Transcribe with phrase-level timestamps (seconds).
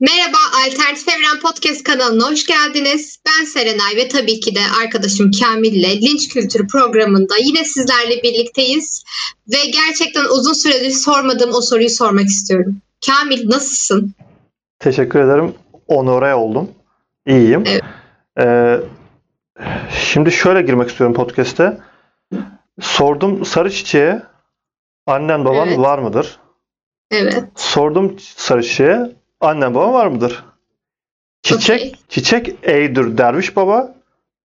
[0.00, 0.36] Merhaba,
[0.66, 3.18] Alternatif Evren Podcast kanalına hoş geldiniz.
[3.26, 9.04] Ben Serenay ve tabii ki de arkadaşım Kamil ile Linç Kültürü programında yine sizlerle birlikteyiz.
[9.52, 12.76] Ve gerçekten uzun süredir sormadığım o soruyu sormak istiyorum.
[13.06, 14.14] Kamil nasılsın?
[14.78, 15.54] Teşekkür ederim.
[15.88, 16.70] Onore oldum.
[17.26, 17.64] İyiyim.
[17.66, 17.82] Evet.
[18.40, 18.80] Ee,
[20.00, 21.78] şimdi şöyle girmek istiyorum podcast'e.
[22.80, 24.22] Sordum sarı çiçeğe
[25.06, 25.78] annen baban Evet.
[25.78, 26.38] var mıdır?
[27.10, 27.44] Evet.
[27.54, 30.44] Sordum sarı çiçeğe annen baban var mıdır?
[31.42, 31.94] Çiçek Okey.
[32.08, 33.94] çiçek eğdir derviş baba.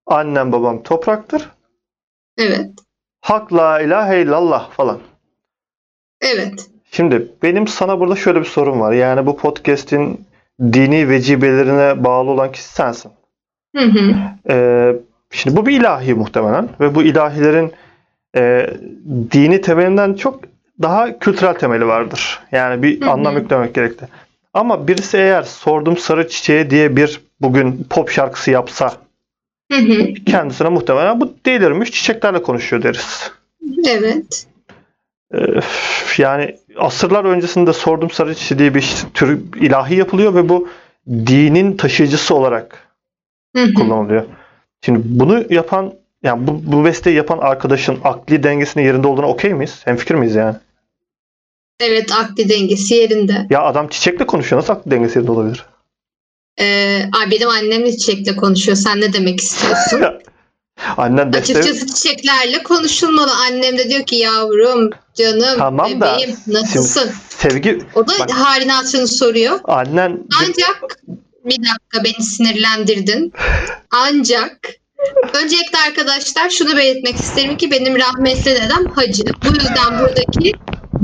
[0.06, 1.50] Annem babam topraktır.
[2.38, 2.70] Evet.
[3.20, 4.98] Hak la ilahe illallah falan.
[6.20, 6.70] Evet.
[6.90, 8.92] Şimdi benim sana burada şöyle bir sorum var.
[8.92, 10.26] Yani bu podcast'in
[10.62, 13.12] dini vecibelerine bağlı olan kişi sensin.
[13.76, 14.14] Hı hı.
[14.50, 14.96] Ee,
[15.30, 17.72] şimdi bu bir ilahi muhtemelen ve bu ilahilerin
[18.36, 18.70] e,
[19.32, 20.40] dini temelinden çok
[20.82, 22.40] daha kültürel temeli vardır.
[22.52, 23.10] Yani bir Hı hı.
[23.10, 24.06] anlam yüklemek gerekli.
[24.54, 28.92] Ama birisi eğer sordum sarı çiçeğe diye bir bugün pop şarkısı yapsa
[29.72, 30.14] Hı hı.
[30.26, 33.30] kendisine muhtemelen bu delirmiş çiçeklerle konuşuyor deriz.
[33.88, 34.46] Evet.
[35.34, 35.38] Ee,
[36.18, 40.68] yani asırlar öncesinde sordum sarı çiçeği diye bir tür ilahi yapılıyor ve bu
[41.08, 42.88] dinin taşıyıcısı olarak
[43.56, 43.74] Hı hı.
[43.74, 44.24] kullanılıyor.
[44.84, 49.80] Şimdi bunu yapan yani bu, bu besteyi yapan arkadaşın akli dengesinin yerinde olduğuna okey miyiz?
[49.84, 50.54] Hemfikir miyiz yani?
[51.80, 53.46] Evet, akli dengesi yerinde.
[53.50, 54.62] Ya adam çiçekle konuşuyor.
[54.62, 55.66] Nasıl akli dengesi yerinde olabilir?
[56.60, 58.76] Ee, ay benim annem de çiçekle konuşuyor.
[58.76, 60.02] Sen ne demek istiyorsun?
[60.96, 61.58] Annen beste...
[61.58, 63.32] Açıkçası çiçeklerle konuşulmalı.
[63.48, 67.10] Annem de diyor ki yavrum, canım, Tamam da bebeğim nasılsın?
[67.28, 67.78] Sevgi...
[67.94, 69.60] O da Bak- halini hatırını soruyor.
[69.64, 70.20] Annen...
[70.40, 70.98] Ancak
[71.44, 73.32] bir dakika beni sinirlendirdin.
[73.90, 74.58] Ancak
[75.32, 79.22] öncelikle arkadaşlar şunu belirtmek isterim ki benim rahmetli dedem hacı.
[79.44, 80.52] Bu yüzden buradaki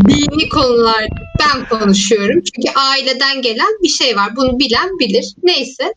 [0.08, 1.06] dini konular
[1.40, 2.42] ben konuşuyorum.
[2.42, 4.36] Çünkü aileden gelen bir şey var.
[4.36, 5.34] Bunu bilen bilir.
[5.42, 5.94] Neyse.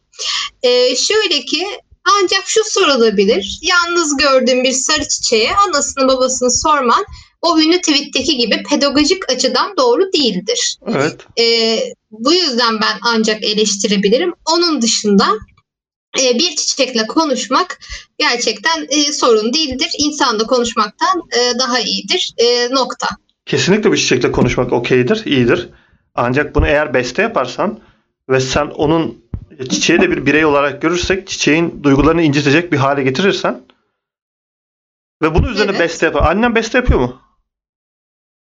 [0.64, 1.68] Ee, şöyle ki
[2.06, 3.60] ancak şu sorulabilir.
[3.62, 7.06] Yalnız gördüğün bir sarı çiçeğe anasını babasını sorman
[7.42, 10.78] o ünlü tweetteki gibi pedagojik açıdan doğru değildir.
[10.88, 11.16] Evet.
[11.40, 11.80] Ee,
[12.12, 14.34] bu yüzden ben ancak eleştirebilirim.
[14.46, 15.28] Onun dışında
[16.22, 17.80] e, bir çiçekle konuşmak
[18.18, 19.90] gerçekten e, sorun değildir.
[19.98, 22.34] İnsanla konuşmaktan e, daha iyidir.
[22.38, 23.08] E, nokta.
[23.52, 25.70] Kesinlikle bir çiçekle konuşmak okeydir, iyidir.
[26.16, 27.80] Ancak bunu eğer beste yaparsan
[28.30, 29.26] ve sen onun
[29.70, 33.62] çiçeği de bir birey olarak görürsek çiçeğin duygularını incitecek bir hale getirirsen
[35.22, 35.80] ve bunun üzerine Evet.
[35.80, 36.32] beste yapar.
[36.32, 37.22] Annen beste yapıyor mu?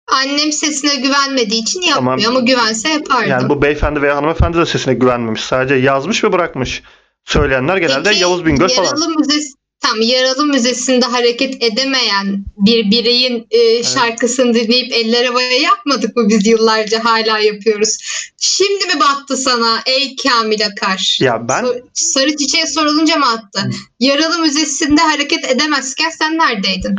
[0.07, 2.37] Annem sesine güvenmediği için yapmıyor Tamam.
[2.37, 3.29] ama güvense yapardım.
[3.29, 5.41] Yani bu beyefendi veya hanımefendi de sesine güvenmemiş.
[5.41, 6.83] Sadece yazmış ve bırakmış.
[7.25, 9.17] Söyleyenler genelde Peki, Yavuz Bingöl falan.
[9.19, 16.29] Müzesi Tam Yaralı Müzesi'nde hareket edemeyen bir bireyin e, şarkısını dinleyip eller havaya yapmadık mı
[16.29, 17.97] biz yıllarca hala yapıyoruz.
[18.37, 21.17] Şimdi mi battı sana ey Kamil Akar?
[21.21, 23.61] Ya ben Sor- Sarı çiçeğe sorulunca mı attı?
[23.61, 23.69] Hı.
[23.99, 26.95] Yaralı Müzesi'nde hareket edemezken sen neredeydin?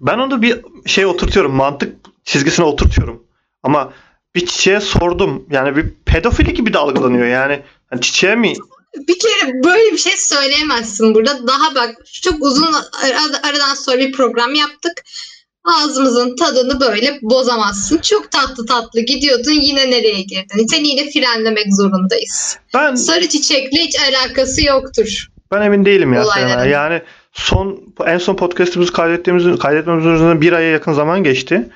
[0.00, 1.54] ben onu bir şey oturtuyorum.
[1.54, 3.22] Mantık çizgisine oturtuyorum.
[3.62, 3.92] Ama
[4.34, 5.46] bir çiçeğe sordum.
[5.50, 7.26] Yani bir pedofili gibi de algılanıyor.
[7.26, 7.60] Yani
[7.90, 8.52] hani çiçeğe mi
[9.08, 11.46] Bir kere böyle bir şey söyleyemezsin burada.
[11.46, 14.92] Daha bak çok uzun ara- aradan sonra bir program yaptık.
[15.64, 17.98] Ağzımızın tadını böyle bozamazsın.
[17.98, 20.66] Çok tatlı tatlı gidiyordun yine nereye girdin?
[20.70, 22.58] Seni yine frenlemek zorundayız.
[22.74, 25.26] ben Sarı çiçekle hiç alakası yoktur.
[25.52, 26.24] ben emin değilim ya.
[26.64, 31.68] Yani son en son podcast'imizi kaydettiğimiz kaydetmemiz üzerinden bir aya yakın zaman geçti.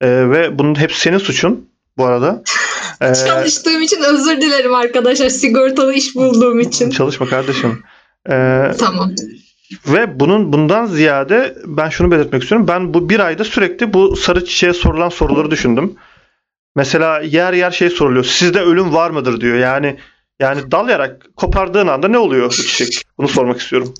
[0.00, 2.42] Ee, ve bunun hepsi senin suçun bu arada.
[3.00, 5.28] Ee, Çalıştığım için özür dilerim arkadaşlar.
[5.28, 6.90] Sigortalı iş bulduğum için.
[6.90, 7.82] çalışma kardeşim.
[8.30, 9.14] Ee, Tamam.
[9.86, 12.68] Ve bunun bundan ziyade ben şunu belirtmek istiyorum.
[12.68, 15.94] Ben bu bir ayda sürekli bu sarı çiçeğe sorulan soruları düşündüm.
[16.76, 18.24] Mesela yer yer şey soruluyor.
[18.24, 19.56] Sizde ölüm var mıdır diyor.
[19.56, 19.98] Yani
[20.40, 23.02] yani dalayarak kopardığın anda ne oluyor bu çiçek?
[23.18, 23.94] Bunu sormak istiyorum.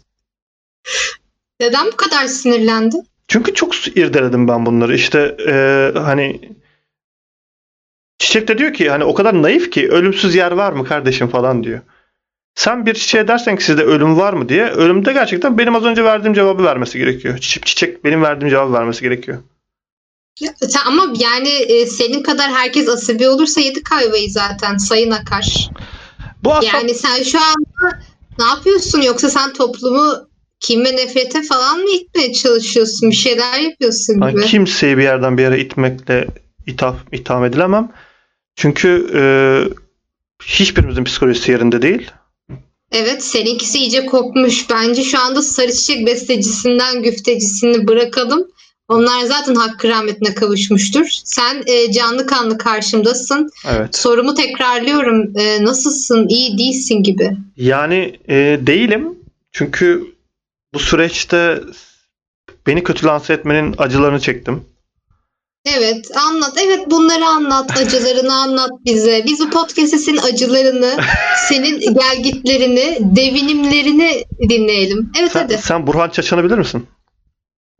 [1.60, 3.06] Neden bu kadar sinirlendin?
[3.28, 4.94] Çünkü çok irdeledim ben bunları.
[4.94, 6.41] İşte e, hani
[8.19, 11.65] çiçek de diyor ki hani o kadar naif ki ölümsüz yer var mı kardeşim falan
[11.65, 11.81] diyor.
[12.55, 16.05] Sen bir çiçeğe dersen ki sizde ölüm var mı diye ölümde gerçekten benim az önce
[16.05, 17.38] verdiğim cevabı vermesi gerekiyor.
[17.38, 19.38] Çiçek, çiçek benim verdiğim cevabı vermesi gerekiyor.
[20.87, 25.71] Ama yani e, senin kadar herkes asabi olursa yedik ayvayı zaten sayın akar.
[26.44, 27.99] Bu aslında Yani sen şu anda
[28.38, 30.29] ne yapıyorsun yoksa sen toplumu
[30.61, 33.11] kim ve nefrete falan mı itmeye çalışıyorsun?
[33.11, 34.41] Bir şeyler yapıyorsun gibi.
[34.43, 36.29] kimseyi bir yerden bir yere itmekle
[36.67, 37.93] ithaf, itham edilemem.
[38.58, 39.22] Çünkü e,
[40.44, 42.10] hiçbirimizin psikolojisi yerinde değil.
[42.93, 44.70] Evet seninkisi iyice kopmuş.
[44.70, 48.49] Bence şu anda sarı çiçek bestecisinden güftecisini bırakalım.
[48.88, 51.06] Onlar zaten hakkı rahmetine kavuşmuştur.
[51.25, 53.50] Sen e, canlı kanlı karşımdasın.
[53.69, 53.96] Evet.
[53.96, 55.38] Sorumu tekrarlıyorum.
[55.38, 56.28] E, nasılsın?
[56.28, 57.37] İyi değilsin gibi.
[57.56, 59.19] Yani e, değilim.
[59.52, 60.04] Çünkü
[60.75, 61.61] bu süreçte
[62.66, 64.64] beni kötü lanse etmenin acılarını çektim.
[65.64, 66.55] Evet anlat.
[66.64, 67.81] Evet bunları anlat.
[67.81, 69.25] Acılarını anlat bize.
[69.26, 70.96] Biz bu podcast'te senin acılarını,
[71.49, 75.12] senin gelgitlerini, devinimlerini dinleyelim.
[75.19, 75.58] Evet Sen, hadi.
[75.58, 76.87] sen Burhan Çaçan'ı bilir misin?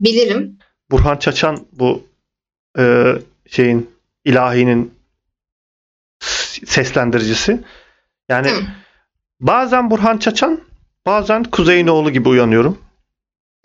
[0.01, 0.57] Bilirim.
[0.91, 2.03] Burhan Çaçan bu
[2.79, 3.13] e,
[3.49, 3.89] şeyin
[4.25, 4.93] ilahinin
[6.65, 7.59] seslendiricisi.
[8.29, 8.61] Yani Hı.
[9.39, 10.61] bazen Burhan Çaçan,
[11.05, 12.77] bazen Kuzey'in oğlu gibi uyanıyorum.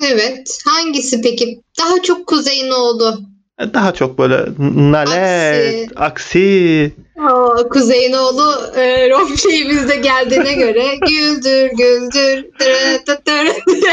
[0.03, 0.59] Evet.
[0.65, 1.61] Hangisi peki?
[1.79, 3.21] Daha çok kuzeyin oldu.
[3.21, 4.45] E, Daha çok böyle
[4.91, 6.93] nalet, aksi.
[7.19, 12.45] Aa, kuzeyin oğlu e, Rom şeyimizde geldiğine göre güldür güldür.
[12.61, 13.53] dırı dı dırı.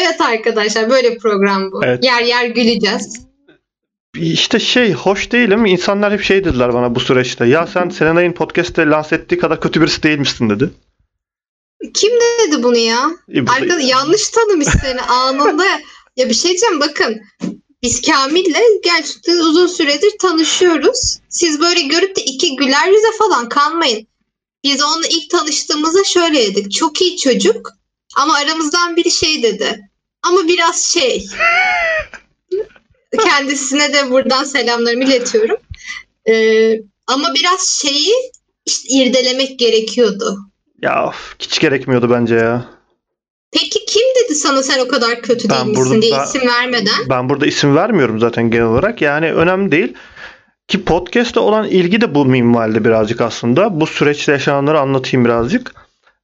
[0.00, 1.84] evet arkadaşlar böyle bir program bu.
[1.84, 2.04] Evet.
[2.04, 3.26] Yer yer güleceğiz.
[4.16, 5.66] İşte şey hoş değilim.
[5.66, 7.46] İnsanlar hep şey dediler bana bu süreçte.
[7.46, 10.70] Ya sen Serenay'ın podcast'te lanse ettiği kadar kötü birisi değilmişsin dedi.
[11.94, 13.10] Kim dedi bunu ya?
[13.34, 15.64] E, Arkadaş yanlış tanımış seni anında.
[16.16, 17.20] ya bir şey diyeceğim bakın.
[17.82, 21.18] Biz Kamil'le gerçekten uzun süredir tanışıyoruz.
[21.28, 24.06] Siz böyle görüp de iki güler yüze falan kanmayın.
[24.64, 26.72] Biz onunla ilk tanıştığımızda şöyle dedik.
[26.72, 27.72] Çok iyi çocuk
[28.16, 29.90] ama aramızdan biri şey dedi.
[30.22, 31.26] Ama biraz şey.
[33.24, 35.56] Kendisine de buradan selamlarımı iletiyorum.
[36.28, 38.14] Ee, ama biraz şeyi
[38.66, 40.38] işte irdelemek gerekiyordu.
[40.82, 42.70] Ya of, hiç gerekmiyordu bence ya.
[43.52, 44.02] Peki kim
[44.42, 47.08] sana sen o kadar kötü Ben değilmişsin burada- diye isim vermeden?
[47.10, 49.02] Ben burada isim vermiyorum zaten genel olarak.
[49.02, 49.94] Yani önemli değil.
[50.68, 53.80] Ki podcast'te olan ilgi de bu minvalde birazcık aslında.
[53.80, 55.74] Bu süreçte yaşananları anlatayım birazcık.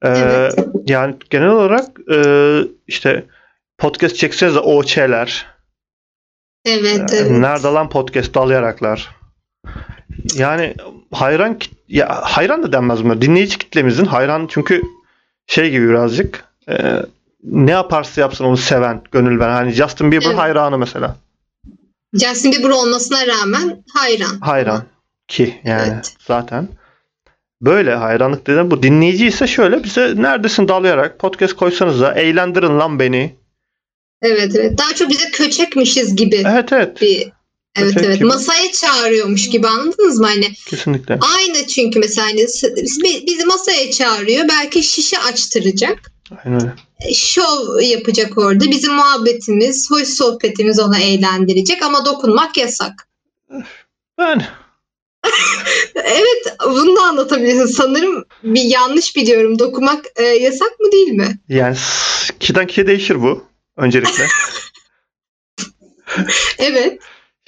[0.03, 0.55] Ee, Evet.
[0.87, 2.19] Yani genel olarak e,
[2.87, 3.25] işte
[3.79, 5.47] podcast çekseniz de OÇ'ler,
[6.67, 7.31] Evet, e, evet.
[7.31, 9.11] nerede lan podcast dalayaraklar.
[10.35, 10.75] Yani
[11.13, 11.59] hayran
[11.89, 13.23] ya hayran da denmez buna.
[13.23, 14.83] Dinleyici kitlemizin hayran çünkü
[15.47, 16.75] şey gibi birazcık e,
[17.47, 19.55] ne yaparsa yapsın onu seven, gönül veren.
[19.55, 20.39] Hani Justin Bieber Evet.
[20.39, 21.17] hayranı mesela.
[22.15, 24.39] Justin Bieber olmasına rağmen hayran.
[24.41, 24.85] Hayran
[25.29, 26.15] ki yani Evet.
[26.27, 26.69] zaten.
[27.61, 28.71] Böyle hayranlık dedim.
[28.71, 33.37] Bu dinleyici ise şöyle bize neredesin dalayarak podcast koysanız da eğlendirin lan beni.
[34.23, 34.79] Evet, evet.
[34.79, 37.33] Daha çok bize köçekmişiz gibi Evet evet bir
[37.79, 38.25] Evet Köçek evet gibi.
[38.25, 41.19] masaya çağırıyormuş gibi anladınız mı hani kesinlikle.
[41.37, 42.41] aynı çünkü mesela hani
[43.27, 46.13] bizi masaya çağırıyor belki şişe açtıracak
[46.45, 46.73] Aynen öyle.
[47.15, 53.09] Şov yapacak orada bizim muhabbetimiz hoş sohbetimiz onu eğlendirecek ama dokunmak yasak
[54.19, 54.47] Ben
[55.95, 57.67] Evet bunu da anlatabilirsin.
[57.67, 59.59] Sanırım bir yanlış biliyorum.
[59.59, 61.39] Dokunmak e, yasak mı değil mi?
[61.49, 61.77] yani
[62.41, 63.45] kişiden kişiye değişir bu
[63.77, 64.27] öncelikle.
[66.59, 66.99] Evet.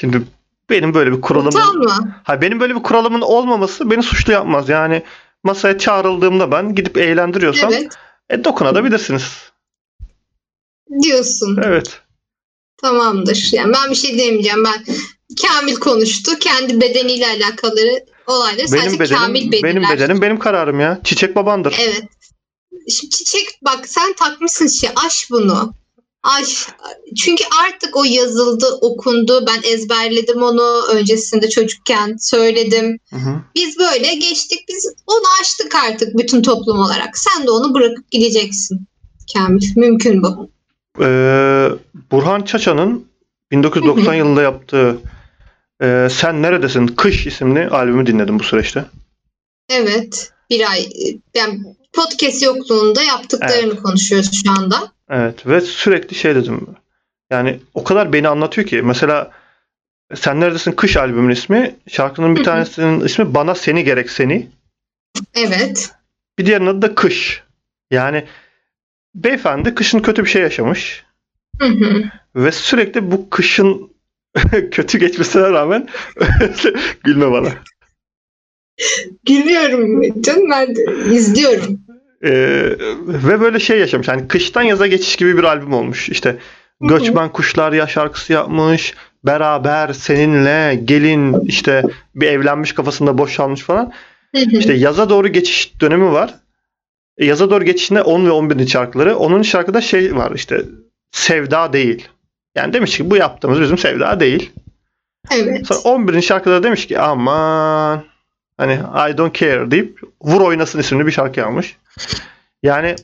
[0.01, 0.23] Şimdi
[0.71, 2.21] benim böyle bir kuralımın Utanma.
[2.25, 4.69] ha benim böyle bir kuralımın olmaması beni suçlu yapmaz.
[4.69, 5.03] Yani
[5.45, 7.93] masaya çağrıldığımda ben gidip eğlendiriyorsam Evet.
[8.31, 9.53] E, dokunabilirsiniz.
[11.03, 11.59] Diyorsun.
[11.65, 12.01] Evet.
[12.77, 13.49] Tamamdır.
[13.53, 14.65] Yani ben bir şey demeyeceğim.
[14.65, 14.85] Ben
[15.43, 16.39] Kamil konuştu.
[16.39, 19.63] Kendi bedeniyle alakalı olayları Benim sadece bedenim Kamil belirler.
[19.77, 21.01] benim bedenim benim kararım ya.
[21.05, 21.77] Çiçek babandır.
[21.81, 22.05] Evet.
[22.89, 25.75] Şimdi çiçek bak sen takmışsın şey aş bunu.
[26.23, 26.67] Aş.
[27.17, 29.47] Çünkü artık o yazıldı, okundu.
[29.47, 32.99] Ben ezberledim onu öncesinde çocukken söyledim.
[33.11, 33.41] Hı hı.
[33.55, 34.69] Biz böyle geçtik.
[34.69, 37.19] Biz onu aştık artık bütün toplum olarak.
[37.19, 38.87] Sen de onu bırakıp gideceksin.
[39.33, 39.77] Kamil.
[39.77, 40.51] Mümkün bu.
[41.01, 41.69] Ee,
[42.11, 43.09] Burhan Çaça'nın
[43.51, 44.19] 1990 Hı hı.
[44.19, 44.99] yılında yaptığı
[45.83, 48.85] e, Sen Neredesin Kış isimli albümü dinledim bu süreçte.
[49.71, 50.33] Evet.
[50.51, 50.89] Bir ay.
[51.35, 51.61] Yani
[51.93, 54.93] podcast yokluğunda yaptıklarını konuşuyoruz şu anda.
[55.11, 56.67] Evet ve sürekli şey dedim.
[57.31, 58.83] Yani o kadar beni anlatıyor ki.
[58.83, 59.31] Mesela
[60.15, 61.77] Sen Neredesin Kış albümün ismi.
[61.89, 64.51] Şarkının bir tanesinin ismi Bana Seni Gerek Seni.
[65.35, 65.91] Evet.
[66.39, 67.43] Bir diğerinin adı da Kış.
[67.91, 68.25] Yani
[69.15, 71.05] beyefendi kışın kötü bir şey yaşamış.
[71.61, 72.05] Hı hı.
[72.37, 73.93] Ve sürekli bu kışın
[74.71, 75.89] kötü geçmesine rağmen
[77.05, 77.49] gülme bana.
[79.27, 81.81] Gülüyorum canım ben de izliyorum.
[82.25, 82.31] Ee,
[83.07, 84.09] ve böyle şey yaşamış.
[84.09, 86.09] Yani kıştan yaza geçiş gibi bir albüm olmuş.
[86.09, 86.37] İşte.
[86.81, 88.95] Göçmen Kuşlar ya şarkısı yapmış.
[89.25, 91.83] Beraber seninle gelin işte
[92.15, 93.93] bir evlenmiş kafasında boşalmış falan.
[94.33, 96.35] İşte yaza doğru geçiş dönemi var.
[97.19, 98.67] E, Yaza doğru geçişinde 10 ve 11.
[98.67, 99.17] şarkıları.
[99.17, 100.63] Onun şarkıda şey var işte
[101.11, 102.09] sevda değil.
[102.55, 104.51] Yani demiş ki bu yaptığımız bizim sevda değil.
[105.31, 105.67] Evet.
[105.67, 106.23] Sonra 11.
[106.23, 108.05] şarkıda demiş ki aman
[108.59, 108.75] hani
[109.13, 111.77] I don't care deyip Vur Oynasın isimli bir şarkı almış.
[112.63, 112.97] Yani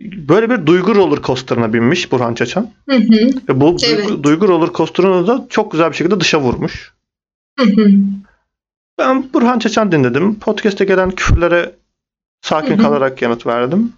[0.00, 2.70] böyle bir duygu roller coaster'ına binmiş Burhan Çaçan.
[2.88, 3.30] Hı hı.
[3.48, 4.22] Ve bu duygu, Evet.
[4.22, 6.92] duygu roller coaster'ını da çok güzel bir şekilde dışa vurmuş.
[7.58, 7.90] Hı hı.
[8.98, 10.38] Ben Burhan Çaçan dinledim.
[10.38, 11.74] Podcast'te gelen küfürlere
[12.42, 12.82] sakin Hı hı.
[12.82, 13.92] kalarak yanıt verdim.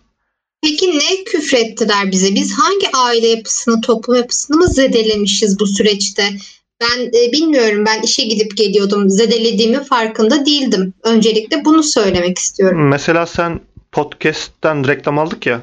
[0.62, 2.34] Peki ne küfrettiler bize?
[2.34, 6.22] Biz hangi aile yapısını, toplum yapısını mı zedelemişiz bu süreçte?
[6.80, 7.84] Ben e, bilmiyorum.
[7.86, 9.10] Ben işe gidip geliyordum.
[9.10, 10.94] Zedelediğimin farkında değildim.
[11.04, 12.88] Öncelikle bunu söylemek istiyorum.
[12.88, 13.60] Mesela sen
[13.92, 15.60] podcast'ten reklam aldık ya.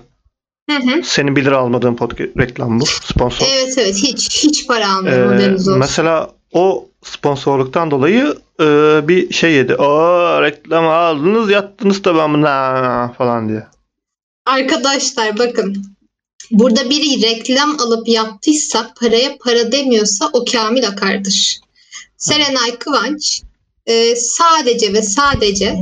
[0.70, 1.04] Hı hı.
[1.04, 2.86] Senin 1 lira almadığın podcast reklam bu.
[2.86, 3.46] Sponsor.
[3.50, 3.96] Evet evet.
[3.96, 5.54] Hiç hiç para Ee, almıyorum.
[5.56, 5.80] olsun.
[5.80, 8.66] mesela o sponsorluktan dolayı e,
[9.08, 9.76] bir şey yedi.
[9.76, 9.88] O
[10.42, 13.64] reklam aldınız yattınız da ben buna falan diye.
[14.46, 15.86] Arkadaşlar bakın.
[16.52, 21.60] Burada biri reklam alıp yaptıysa paraya para demiyorsa o Kamil Akar'dır.
[22.18, 23.42] Serenay Kıvanç
[23.86, 25.76] e, sadece ve sadece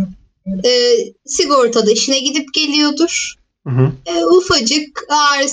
[0.66, 3.36] e, sigortada işine gidip geliyordur.
[3.68, 3.92] Hı hı.
[4.06, 5.46] E, ufacık ağrı,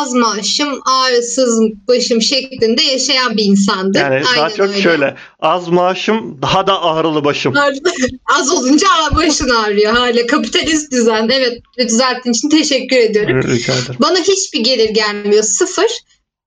[0.00, 4.00] az maaşım, ağrısız başım şeklinde yaşayan bir insandır.
[4.00, 4.80] Yani daha Aynen çok öyle.
[4.80, 7.54] şöyle az maaşım daha da ağrılı başım.
[8.38, 10.26] Az olunca başın ağrıyor hala.
[10.26, 11.28] Kapitalist düzen.
[11.32, 13.42] Evet düzelttiğin için teşekkür ediyorum.
[13.42, 13.96] Rica ederim.
[14.00, 15.42] Bana hiçbir gelir gelmiyor.
[15.42, 15.90] Sıfır.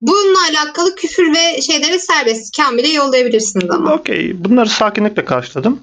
[0.01, 2.57] Bununla alakalı küfür ve şeyleri serbest.
[2.57, 3.93] Kamil'e yollayabilirsiniz ama.
[3.93, 4.43] Okey.
[4.43, 5.79] Bunları sakinlikle karşıladım.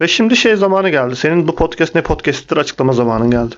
[0.00, 1.16] Ve şimdi şey zamanı geldi.
[1.16, 3.54] Senin bu podcast ne podcast'tir açıklama zamanın geldi.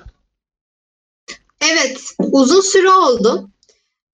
[1.71, 2.01] Evet.
[2.19, 3.49] Uzun süre oldu.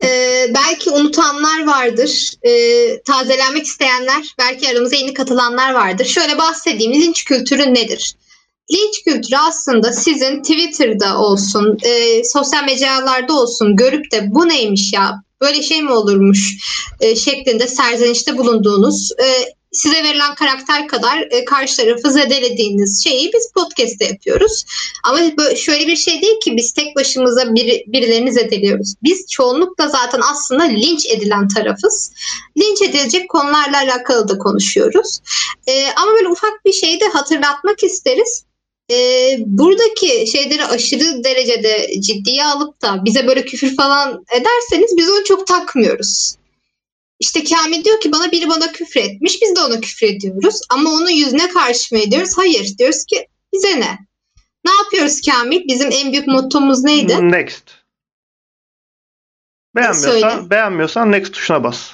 [0.04, 2.32] Ee, belki unutanlar vardır.
[2.44, 6.06] Ee, tazelenmek isteyenler, belki aramıza yeni katılanlar vardır.
[6.06, 6.94] Şöyle bahsedeyim.
[6.94, 8.16] Linç kültürü nedir?
[8.72, 15.24] Linç kültürü aslında sizin Twitter'da olsun, e, sosyal mecralarda olsun görüp de bu neymiş ya,
[15.42, 16.58] böyle şey mi olurmuş
[17.00, 23.52] e, şeklinde serzenişte bulunduğunuz, e, size verilen karakter kadar e, karşı tarafı zedelediğiniz şeyi biz
[23.54, 24.66] podcast'te yapıyoruz.
[25.04, 25.20] Ama
[25.56, 28.94] şöyle bir şey değil ki biz tek başımıza biri, birilerini zedeliyoruz.
[29.04, 32.12] Biz çoğunlukla zaten aslında linç edilen tarafız.
[32.58, 35.20] Linç edilecek konularla alakalı da konuşuyoruz.
[35.68, 38.44] Ee, ama böyle ufak bir şeyi de hatırlatmak isteriz.
[38.92, 45.24] Ee, buradaki şeyleri aşırı derecede ciddiye alıp da bize böyle küfür falan ederseniz biz onu
[45.24, 46.39] çok takmıyoruz.
[47.20, 50.60] İşte Kamil diyor ki bana biri bana küfür etmiş biz de ona küfür ediyoruz.
[50.70, 52.32] Ama onun yüzüne karşı mı ediyoruz?
[52.36, 53.98] Hayır diyoruz ki bize ne?
[54.66, 55.68] Ne yapıyoruz Kamil?
[55.68, 57.32] Bizim en büyük mottomuz neydi?
[57.32, 57.64] Next.
[59.76, 60.50] Beğenmiyorsan, Söyle.
[60.50, 61.90] beğenmiyorsan next tuşuna bas.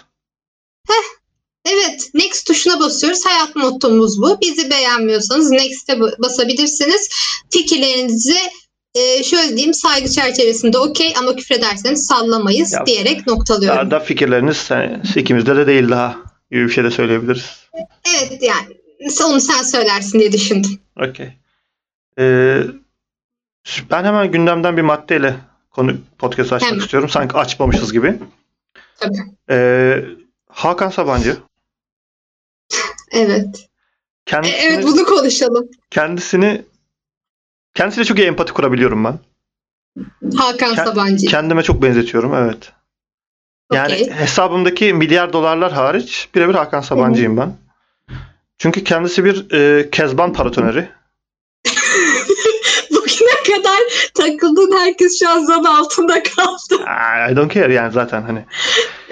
[1.66, 3.26] Evet, next tuşuna basıyoruz.
[3.26, 4.42] Hayat mottomuz bu.
[4.42, 7.10] Bizi beğenmiyorsanız next'e ba- basabilirsiniz.
[7.52, 8.38] Fikirlerinizi
[8.96, 13.78] e, şöyle diyeyim saygı çerçevesinde okey ama küfrederseniz sallamayız Ya- diyerek noktalıyorum.
[13.80, 16.16] Daha da fikirleriniz hani, ikimizde de değil daha
[16.52, 17.68] gibi bir şey de söyleyebiliriz.
[18.18, 18.78] Evet yani
[19.26, 20.80] onu sen söylersin diye düşündüm.
[21.10, 21.30] Okey.
[22.20, 22.62] Ee,
[23.92, 25.36] ben hemen gündemden bir maddeyle
[25.72, 26.84] konu podcast açmak Hemen.
[26.84, 27.10] istiyorum.
[27.10, 28.20] Sanki açmamışız gibi.
[29.00, 29.18] Tabii.
[29.50, 30.06] Ee,
[30.50, 31.38] Hakan Sabancı
[33.12, 33.46] Evet.
[33.56, 33.70] E,
[34.26, 35.70] kendisini, evet bunu konuşalım.
[35.92, 36.62] kendisini
[37.76, 39.20] kendisiyle çok iyi empati kurabiliyorum ben.
[40.38, 41.28] Hakan Ke- Sabancı.
[41.28, 42.72] Kendime çok benzetiyorum evet.
[43.74, 44.10] Yani Okey.
[44.10, 47.58] hesabımdaki milyar dolarlar hariç birebir Hakan Sabancı'yım ben.
[48.58, 50.90] Çünkü kendisi bir e, kezban paratoneri.
[52.92, 53.80] Bugüne kadar
[54.14, 56.86] takıldığın herkes şu an zan altında kaldı.
[57.32, 58.46] I don't care yani zaten hani.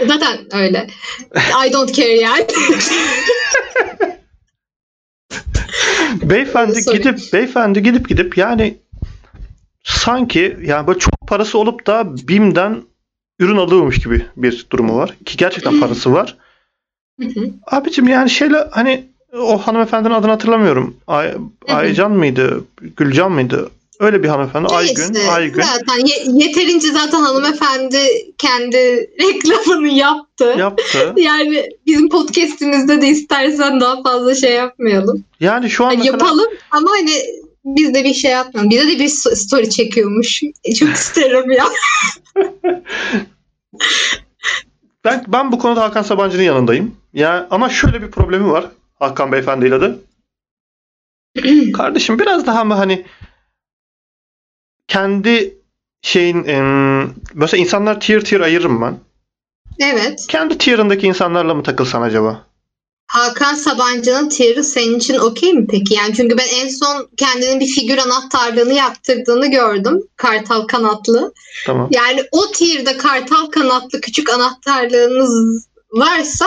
[0.07, 0.87] Zaten öyle.
[1.67, 2.47] I don't care yani.
[6.33, 8.77] Beyefendi gidip beyefendi gidip gidip yani
[9.83, 12.81] sanki yani böyle çok parası olup da BİM'den
[13.39, 15.13] ürün alıyormuş gibi bir durumu var.
[15.25, 16.37] Ki gerçekten parası var.
[17.67, 20.95] Abicim yani şeyle hani o hanımefendinin adını hatırlamıyorum.
[21.07, 21.33] Ay.
[21.67, 22.63] Aycan mıydı?
[22.97, 23.69] Gülcan mıydı?
[23.99, 24.67] Öyle bir hanımefendi.
[24.67, 25.13] Aygün.
[25.13, 25.61] Neyse, Aygün.
[25.61, 27.97] Zaten ye- yeterince zaten hanımefendi
[28.37, 28.77] kendi
[29.21, 30.55] reklamını yaptı.
[30.57, 31.13] Yaptı.
[31.17, 35.23] Yani bizim podcastimizde de istersen daha fazla şey yapmayalım.
[35.39, 37.21] Yani şu an Hani mesela yapalım ama hani
[37.65, 38.71] biz de bir şey yapmayalım.
[38.71, 40.41] Bize de bir story çekiyormuş.
[40.79, 41.65] Çok isterim ya.
[45.05, 46.95] ben, ben bu konuda Hakan Sabancı'nın yanındayım.
[47.13, 48.65] Ya ama şöyle bir problemi var
[48.99, 49.95] Hakan Beyefendi'yle de.
[51.73, 53.05] Kardeşim biraz daha mı hani
[54.87, 55.57] kendi
[56.01, 58.99] şeyin em, mesela insanlar tier tier ayırırım ben.
[59.79, 60.25] evet.
[60.27, 62.45] Kendi tier'ındaki insanlarla mı takılsan acaba?
[63.07, 65.93] Hakan Sabancı'nın tier'ı senin için okey mi peki?
[65.93, 70.03] Yani çünkü ben en son kendinin bir figür anahtarlığını yaptırdığını gördüm.
[70.15, 71.33] Kartal kanatlı.
[71.65, 71.89] Tamam.
[71.91, 76.45] Yani o tier'da kartal kanatlı küçük anahtarlığınız varsa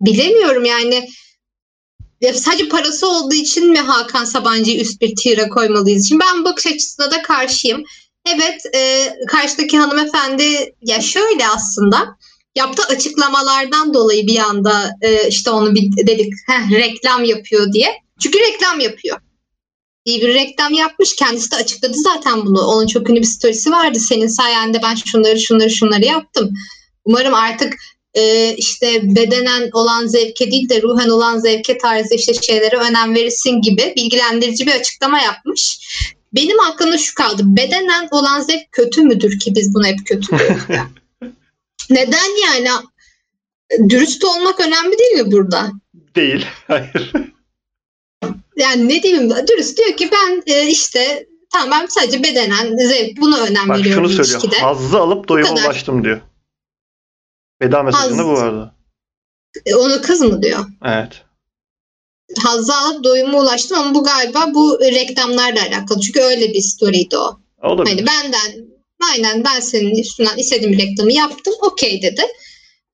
[0.00, 1.08] bilemiyorum yani.
[2.20, 6.08] Ya sadece parası olduğu için mi Hakan Sabancı'yı üst bir tier'a koymalıyız?
[6.08, 7.82] Şimdi ben bakış açısına da karşıyım.
[8.34, 12.16] Evet e, karşıdaki hanımefendi ya şöyle aslında
[12.56, 17.88] yaptığı açıklamalardan dolayı bir anda e, işte onu bir dedik "Heh, reklam yapıyor diye.
[18.20, 19.18] Çünkü reklam yapıyor.
[20.04, 21.16] İyi bir reklam yapmış.
[21.16, 22.60] Kendisi de açıkladı zaten bunu.
[22.60, 23.98] Onun çok ünlü bir storiesi vardı.
[24.00, 26.50] Senin sayende ben şunları şunları şunları yaptım.
[27.04, 27.74] Umarım artık
[28.16, 33.60] e, işte bedenen olan zevke değil de ruhen olan zevke tarzı işte şeylere önem verirsin
[33.60, 35.78] gibi bilgilendirici bir açıklama yapmış.
[36.32, 37.42] Benim aklımda şu kaldı.
[37.44, 40.36] Bedenen olan zevk kötü müdür ki biz bunu hep kötü?
[41.90, 42.68] Neden yani?
[43.88, 45.72] Dürüst olmak önemli değil mi burada?
[46.16, 46.46] Değil.
[46.66, 47.12] Hayır.
[48.56, 53.38] Yani ne diyeyim dürüst diyor ki ben e, işte tamam ben sadece bedenen zevk buna
[53.38, 54.40] önem Bak veriyorum şunu söylüyor.
[54.40, 54.60] ilişkide.
[54.62, 56.20] Hazzı alıp doyuma ulaştım diyor.
[57.62, 58.74] Veda mesajında bu vardı.
[59.66, 60.66] E, Onu kız mı diyor?
[60.84, 61.22] Evet.
[62.38, 66.00] Hazzı alıp doyuma ulaştım ama bu galiba bu reklamlarla alakalı.
[66.00, 67.40] Çünkü öyle bir story'di o.
[67.62, 68.66] O da Hani benden
[69.12, 72.22] aynen ben senin üstünden istediğim reklamı yaptım okey dedi.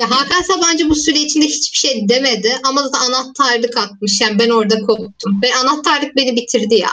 [0.01, 4.21] Ya Hakan Sabancı bu süre içinde hiçbir şey demedi ama da anahtarlık atmış.
[4.21, 5.43] Yani ben orada koptum.
[5.43, 6.91] Ve anahtarlık beni bitirdi ya.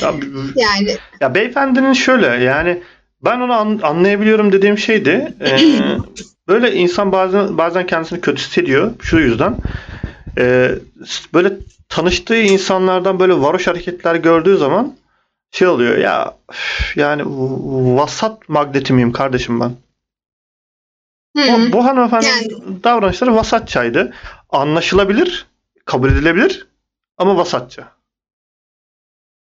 [0.00, 0.14] ya,
[0.56, 2.82] Yani ya beyefendinin şöyle yani
[3.26, 5.34] ben onu an- anlayabiliyorum dediğim şeydi.
[5.40, 5.58] Ee,
[6.48, 9.56] böyle insan bazen bazen kendisini kötü hissediyor şu yüzden.
[10.38, 10.70] Ee,
[11.34, 11.52] böyle
[11.88, 14.94] tanıştığı insanlardan böyle varoş hareketler gördüğü zaman
[15.50, 16.34] şey oluyor ya
[16.96, 17.22] yani
[17.96, 19.72] vasat magneti miyim kardeşim ben?
[21.36, 24.12] Bu, bu hanımefendinin davranışları vasatçaydı.
[24.50, 25.46] Anlaşılabilir,
[25.84, 26.66] kabul edilebilir
[27.18, 27.95] ama vasatça.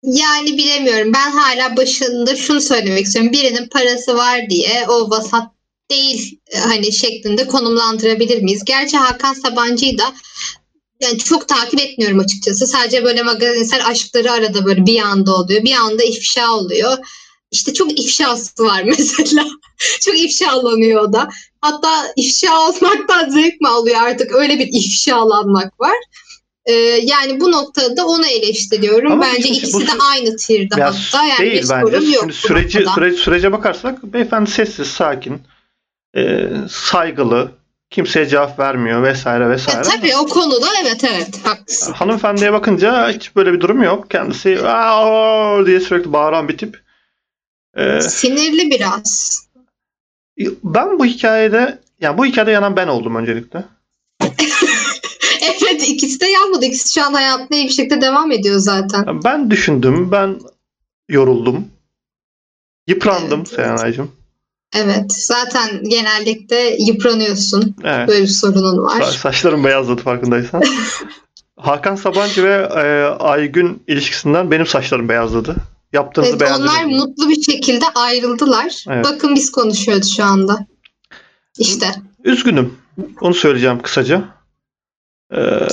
[0.04, 1.14] Yani bilemiyorum.
[1.14, 3.32] Ben hala başında şunu söylemek istiyorum.
[3.32, 5.52] Birinin parası var diye o vasat
[5.92, 8.64] değil e, hani şeklinde konumlandırabilir miyiz?
[8.66, 10.14] Gerçi Hakan Sabancı'yı da
[11.02, 12.68] yani çok takip etmiyorum açıkçası.
[12.68, 15.64] Sadece böyle magazinsel aşkları arada böyle bir anda oluyor.
[15.64, 16.98] Bir anda ifşa oluyor.
[17.52, 19.46] İşte çok ifşası var mesela.
[20.02, 21.30] çok ifşalanıyor o da.
[21.62, 24.32] Hatta ifşa olmaktan zevk mi alıyor artık?
[24.36, 25.96] Öyle bir ifşalanmak var.
[26.70, 26.74] Ee,
[27.04, 29.12] yani bu noktada onu eleştiriyorum.
[29.12, 31.24] Ama Bence ikisi bu- de aynı tirde hatta.
[31.26, 31.96] Yani değil bir bence.
[31.98, 33.12] yok Şimdi süreci, noktada.
[33.12, 35.42] sürece, bakarsak beyefendi sessiz, sakin,
[36.18, 37.52] e, saygılı,
[37.90, 39.82] kimseye cevap vermiyor vesaire vesaire.
[39.82, 41.94] tabii o konuda evet evet haklısın.
[41.94, 44.10] Hanımefendiye bakınca hiç böyle bir durum yok.
[44.10, 46.82] Kendisi "Aa!" diye sürekli bağıran bir tip.
[47.78, 49.40] E, Sinirli biraz.
[50.64, 53.64] ben bu hikayede yani bu hikayede yanan ben oldum öncelikle.
[55.90, 56.66] İkisi de yanmadı.
[56.66, 59.24] İkisi şu an hayatına iyi bir şekilde devam ediyor zaten.
[59.24, 60.40] Ben düşündüm, ben
[61.10, 61.68] yoruldum.
[62.88, 64.12] Yıprandım Evet, Serenay'cığım.
[64.76, 67.76] Evet zaten genellikle yıpranıyorsun.
[67.84, 68.08] Evet.
[68.08, 69.02] Böyle bir sorunun var.
[69.02, 70.62] Sa- saçlarım beyazladı farkındaysan.
[71.58, 75.56] Hakan Sabancı ve e, Aygün ilişkisinden benim saçlarım beyazladı.
[75.94, 76.62] Yaptığınızı Evet, beğendim.
[76.64, 78.84] onlar mutlu bir şekilde ayrıldılar.
[78.90, 79.06] Evet.
[79.06, 80.68] Bakın biz konuşuyoruz şu anda.
[81.58, 81.88] İşte.
[82.24, 82.74] Üzgünüm.
[83.22, 84.24] Onu söyleyeceğim kısaca.
[85.36, 85.68] Ee,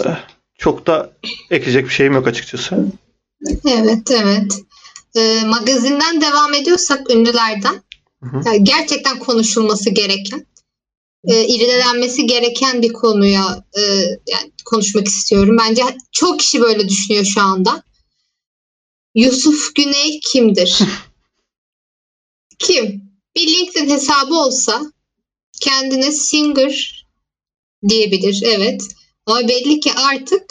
[0.58, 1.12] çok da
[1.50, 2.86] ekleyecek bir şeyim yok açıkçası.
[3.64, 4.52] Evet evet.
[5.16, 7.82] Ee, magazinden devam ediyorsak ünlülerden
[8.22, 8.40] Hı hı.
[8.46, 10.46] yani gerçekten konuşulması gereken
[11.24, 13.82] e, irdelenmesi gereken bir konuya e,
[14.26, 15.56] yani konuşmak istiyorum.
[15.60, 17.82] Bence çok kişi böyle düşünüyor şu anda.
[19.14, 20.78] Yusuf Güney kimdir?
[22.58, 23.10] Kim?
[23.36, 24.82] Bir LinkedIn hesabı olsa
[25.60, 27.06] kendine singer
[27.88, 28.42] diyebilir.
[28.44, 28.82] Evet.
[29.26, 30.42] Ama belli ki artık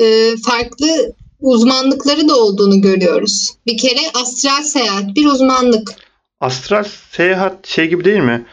[0.00, 3.54] e, farklı uzmanlıkları da olduğunu görüyoruz.
[3.66, 5.94] Bir kere astral seyahat bir uzmanlık.
[6.40, 8.46] Astral seyahat şey gibi değil mi?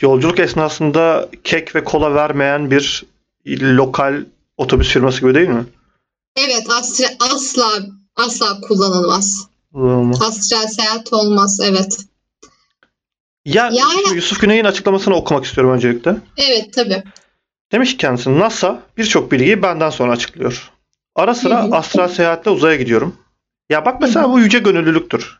[0.00, 3.04] Yolculuk esnasında kek ve kola vermeyen bir
[3.46, 4.24] lokal
[4.56, 5.66] otobüs firması gibi değil mi?
[6.36, 9.48] Evet astral asla asla kullanılmaz.
[9.74, 10.22] Olmaz.
[10.22, 11.60] Astral seyahat olmaz.
[11.64, 11.98] Evet.
[13.44, 16.16] Ya Yani- Yusuf Güney'in açıklamasını okumak istiyorum öncelikle.
[16.36, 17.02] Evet tabii.
[17.72, 20.70] Demiş ki kendisi NASA birçok bilgiyi benden sonra açıklıyor.
[21.14, 21.76] Ara sıra Hı hı.
[21.76, 23.16] astral seyahatle uzaya gidiyorum.
[23.70, 25.38] Ya bak mesela bu yüce gönüllülüktür.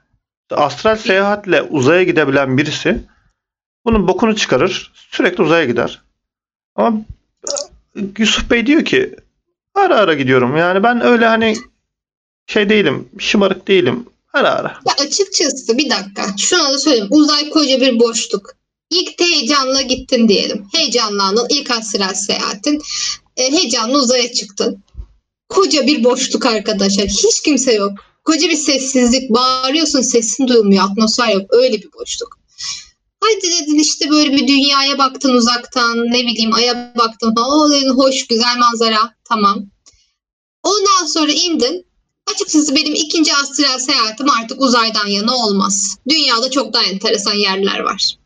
[0.51, 3.05] Astral seyahatle uzaya gidebilen birisi
[3.85, 6.03] bunun bokunu çıkarır, sürekli uzaya gider.
[6.77, 7.01] Ama
[7.97, 9.17] e, Yusuf Bey diyor ki
[9.75, 10.57] ara ara gidiyorum.
[10.57, 11.57] Yani ben öyle hani
[12.47, 14.07] şey değilim, şımarık değilim.
[14.33, 14.81] Ara ara.
[14.87, 16.23] Ya açıkçası bir dakika.
[16.38, 17.09] Şuna da söyleyeyim.
[17.11, 18.58] Uzay koca bir boşluk.
[18.90, 20.66] İlk heyecanla gittin diyelim.
[20.72, 21.46] Heyecanlandın.
[21.51, 22.83] ilk astral seyahatin.
[23.37, 24.83] E, heyecanla uzaya çıktın.
[25.48, 27.07] Koca bir boşluk arkadaşlar.
[27.07, 27.92] Hiç kimse yok.
[28.24, 29.31] Koca bir sessizlik.
[29.31, 30.85] Bağırıyorsun sesin duyulmuyor.
[30.85, 31.42] Atmosfer yok.
[31.51, 32.38] Öyle bir boşluk.
[33.20, 35.98] Hadi dedin işte böyle bir dünyaya baktın uzaktan.
[36.07, 37.88] Ne bileyim aya baktın falan.
[37.88, 39.14] Hoş güzel manzara.
[39.24, 39.66] Tamam.
[40.62, 41.87] Ondan sonra indin.
[42.35, 45.98] Açıkçası benim ikinci astral seyahatim artık uzaydan yana olmaz.
[46.09, 48.18] Dünyada çok daha enteresan yerler var.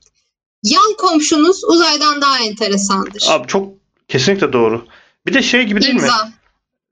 [0.63, 3.25] Yan komşunuz uzaydan daha enteresandır.
[3.31, 3.73] Abi çok
[4.09, 4.87] kesinlikle doğru.
[5.27, 6.01] Bir de şey gibi değil mi?
[6.01, 6.29] İmza.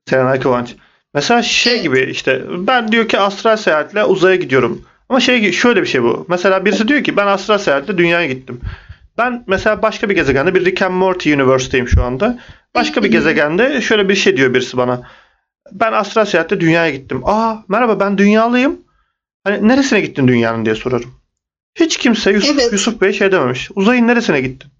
[0.09, 0.75] Serenay Kıvanç.
[1.13, 1.83] Mesela şey Evet.
[1.83, 4.81] gibi işte ben diyor ki astral seyahatle uzaya gidiyorum.
[5.09, 6.25] Ama şey şöyle bir şey bu.
[6.29, 8.61] Mesela birisi diyor ki ben astral seyahatle dünyaya gittim.
[9.17, 12.39] Ben mesela başka bir gezegende bir Rick and Morty Universe'deyim şu anda.
[12.75, 15.01] Başka bir gezegende şöyle bir şey diyor birisi bana.
[15.71, 17.21] Ben astral seyahatle dünyaya gittim.
[17.25, 18.81] Aa merhaba ben dünyalıyım.
[19.43, 21.13] Hani neresine gittin dünyanın diye sorarım.
[21.75, 22.71] Hiç kimse Yusuf, Evet.
[22.71, 23.69] Yusuf Bey şey dememiş.
[23.75, 24.71] Uzayın neresine gittin?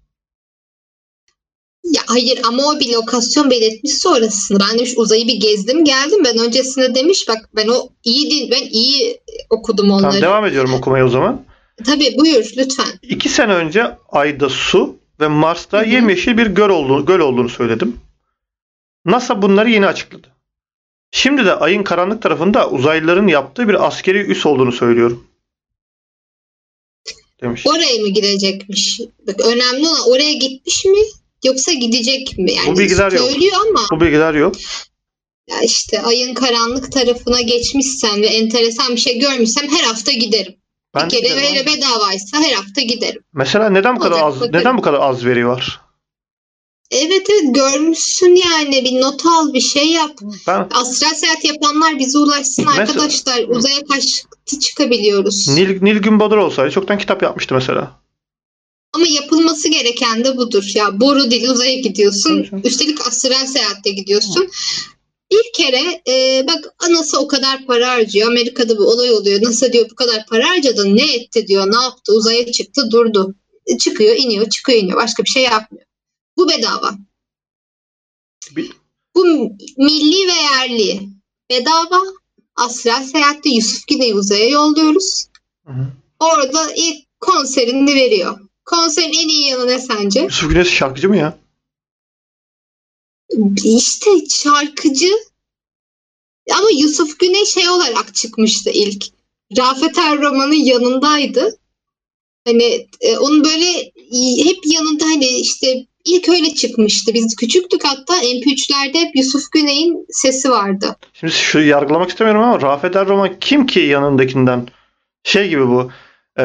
[1.84, 4.64] Ya hayır ama o bir lokasyon belirtmiş sonrasında.
[4.70, 6.24] Ben demiş uzayı bir gezdim geldim.
[6.24, 10.02] Ben öncesinde demiş bak ben o iyi değil ben iyi okudum onları.
[10.02, 11.44] Tamam devam ediyorum okumaya o zaman.
[11.86, 12.86] Tabii buyur lütfen.
[13.02, 15.88] İki sene önce Ay'da su ve Mars'ta Hı hı.
[15.88, 17.96] yemyeşil bir göl olduğunu, göl olduğunu söyledim.
[19.04, 20.28] NASA bunları yeni açıkladı.
[21.10, 25.24] Şimdi de Ay'ın karanlık tarafında uzaylıların yaptığı bir askeri üs olduğunu söylüyorum.
[27.42, 27.66] Demiş.
[27.66, 29.00] Oraya mı gidecekmiş?
[29.26, 30.98] Bak önemli olan oraya gitmiş mi
[31.44, 32.52] yoksa gidecek mi?
[32.52, 33.30] Yani Bu bilgiler yok.
[33.70, 34.54] ama Bu bilgiler yok.
[35.50, 40.54] ya işte ayın karanlık tarafına geçmişsem ve enteresan bir şey görmüşsem her hafta giderim.
[40.94, 43.22] Ben bir kere ve bedavaysa her hafta giderim.
[43.32, 44.60] Mesela neden bu kadar Olacak, az bakarım.
[44.60, 45.80] neden bu kadar az veri var?
[46.92, 50.18] Evet evet görmüşsün yani bir not al bir şey yap.
[50.46, 53.48] Ben Astral seyahat yapanlar bize ulaşsın Mesela- arkadaşlar.
[53.48, 54.24] Uzaya kaç
[54.60, 55.48] çıkabiliyoruz.
[55.48, 58.02] Nil, Nilgün Badur olsaydı çoktan kitap yapmıştı mesela.
[58.92, 60.70] Ama yapılması gereken de budur.
[60.74, 62.46] Ya boru değil uzaya gidiyorsun.
[62.50, 62.68] Tabii.
[62.68, 64.48] Üstelik astral seyahatte gidiyorsun.
[65.30, 68.28] Bir kere e, bak NASA o kadar para harcıyor.
[68.28, 69.42] Amerika'da bir olay oluyor.
[69.42, 70.96] NASA diyor bu kadar para harcadı.
[70.96, 71.72] Ne etti diyor.
[71.72, 72.12] Ne yaptı?
[72.12, 73.34] Uzaya çıktı durdu.
[73.66, 74.98] E, çıkıyor iniyor çıkıyor iniyor.
[74.98, 75.86] Başka bir şey yapmıyor.
[76.36, 76.94] Bu bedava.
[78.56, 78.72] Bir-
[79.14, 79.24] Bu
[79.78, 81.08] milli ve yerli.
[81.50, 82.02] Bedava.
[82.56, 85.26] Astral seyahatte Yusuf Güney'i uzaya yolluyoruz.
[85.66, 85.86] Hı hı.
[86.20, 88.40] Orada ilk konserini veriyor.
[88.64, 90.20] Konserin en iyi yanı ne sence?
[90.20, 91.38] Yusuf Güneş şarkıcı mı ya?
[93.64, 95.10] İşte şarkıcı
[96.54, 99.04] ama Yusuf Güney şey olarak çıkmıştı ilk.
[99.56, 101.58] Rafet Erroman'ın yanındaydı.
[102.46, 103.92] Hani e, onun böyle
[104.44, 107.14] hep yanında hani işte ilk öyle çıkmıştı.
[107.14, 110.96] Biz küçüktük hatta MP3'lerde hep Yusuf Güney'in sesi vardı.
[111.12, 114.68] Şimdi şu yargılamak istemiyorum ama Rafet Erroman kim ki yanındakinden?
[115.24, 115.90] Şey gibi bu.
[116.38, 116.44] E,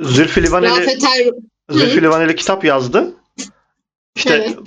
[0.00, 1.30] Zülfü Livaneli Rafet Er
[1.70, 3.14] Zülfü Livaneli kitap yazdı.
[4.16, 4.58] İşte Evet.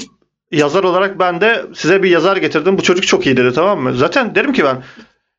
[0.51, 2.77] yazar olarak ben de size bir yazar getirdim.
[2.77, 3.95] Bu çocuk çok iyi dedi tamam mı?
[3.95, 4.83] Zaten derim ki ben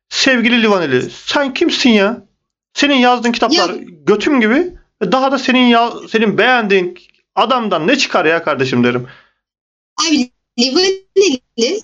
[0.09, 2.27] sevgili Livaneli sen kimsin ya?
[2.73, 4.73] Senin yazdığın kitaplar götüm gibi.
[5.01, 6.97] Daha da senin ya, senin beğendiğin
[7.37, 9.07] adamdan ne çıkar ya kardeşim derim.
[9.97, 11.81] Abi Livaneli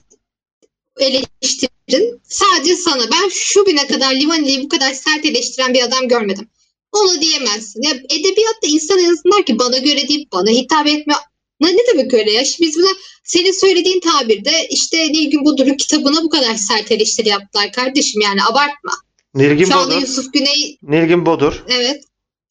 [1.00, 3.04] eleştirin sadece sana.
[3.12, 6.50] Ben şu güne kadar Livaneli'yi bu kadar sert eleştiren bir adam görmedim.
[6.92, 7.82] Onu diyemezsin.
[7.82, 11.14] Ya edebiyatta insan en azından ki bana göre değil, bana hitap etme.
[11.60, 12.46] Ne, ne demek öyle ya?
[12.46, 12.92] Şimdi biz buna
[13.24, 18.92] senin söylediğin tabirde işte Nilgün Budur'un kitabına bu kadar sert eleştiri yaptılar kardeşim yani abartma.
[19.34, 22.04] Nilgün Şu Bodur, Yusuf Güney Nilgün Bodur evet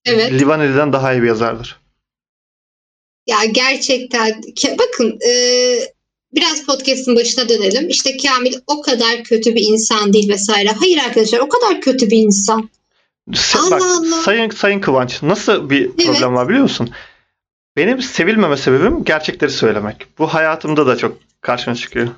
[0.05, 1.82] evet Livaneli'den daha iyi bir yazardır.
[3.27, 4.43] Ya gerçekten
[4.79, 5.33] bakın e,
[6.35, 7.89] biraz podcast'ın başına dönelim.
[7.89, 10.69] İşte Kamil o kadar kötü bir insan değil vesaire.
[10.69, 12.71] Hayır arkadaşlar o kadar kötü bir insan.
[13.31, 14.23] Se- Allah bak, Allah.
[14.23, 16.91] Sayın Sayın Kıvanç nasıl bir problem var biliyor musun?
[17.77, 20.07] Benim sevilmeme sebebim gerçekleri söylemek.
[20.19, 22.09] Bu hayatımda da çok karşıma çıkıyor.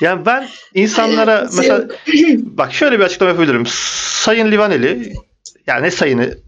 [0.00, 1.90] Yani ben insanlara Alakası mesela yok.
[2.38, 3.64] bak şöyle bir açıklama yapabilirim.
[4.24, 5.14] Sayın Livaneli
[5.66, 6.38] yani ne sayını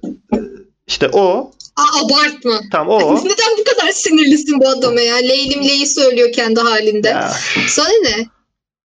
[0.87, 2.61] işte o Aa, abartma.
[2.73, 5.17] tam o Neden bu kadar sinirlisin bu adama ya?
[5.17, 7.09] Leylim leyi söylüyor kendi halinde.
[7.09, 7.33] ya,
[7.69, 8.27] Sana ne?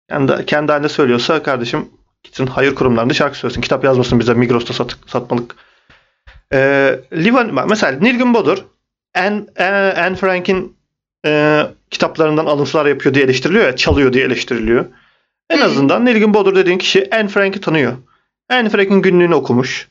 [0.08, 1.90] kendi, kendi halinde söylüyorsa kardeşim
[2.22, 3.60] gitsin hayır kurumlarında şarkı söylesin.
[3.60, 5.56] Kitap yazmasın bize Migros'ta sat, satmalık.
[6.54, 8.64] Ee, Livan, mesela Nilgün Bodur
[9.14, 9.42] Anne,
[9.96, 10.76] Anne Frank'in
[11.26, 14.86] e, kitaplarından alıntılar yapıyor diye eleştiriliyor ya, çalıyor diye eleştiriliyor.
[15.50, 17.92] En azından Nilgün Bodur dediğin kişi Anne Frank'i tanıyor.
[18.48, 19.88] Anne Frank'in günlüğünü okumuş.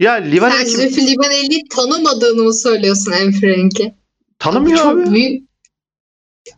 [0.00, 0.76] Ya Sen Livaneli kim?
[0.76, 3.94] Zülfü Livaneli'yi tanımadığını mı söylüyorsun Enfrenk'i?
[4.38, 5.10] Tanımıyor Çok abi.
[5.10, 5.50] büyük.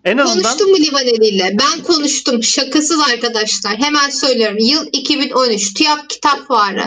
[0.05, 1.57] En azından Konuştun mu Livaneli ile?
[1.61, 2.43] Ben konuştum.
[2.43, 3.77] Şakasız arkadaşlar.
[3.77, 4.59] Hemen söylüyorum.
[4.61, 5.75] Yıl 2013.
[5.75, 6.85] TÜYAP kitap varı.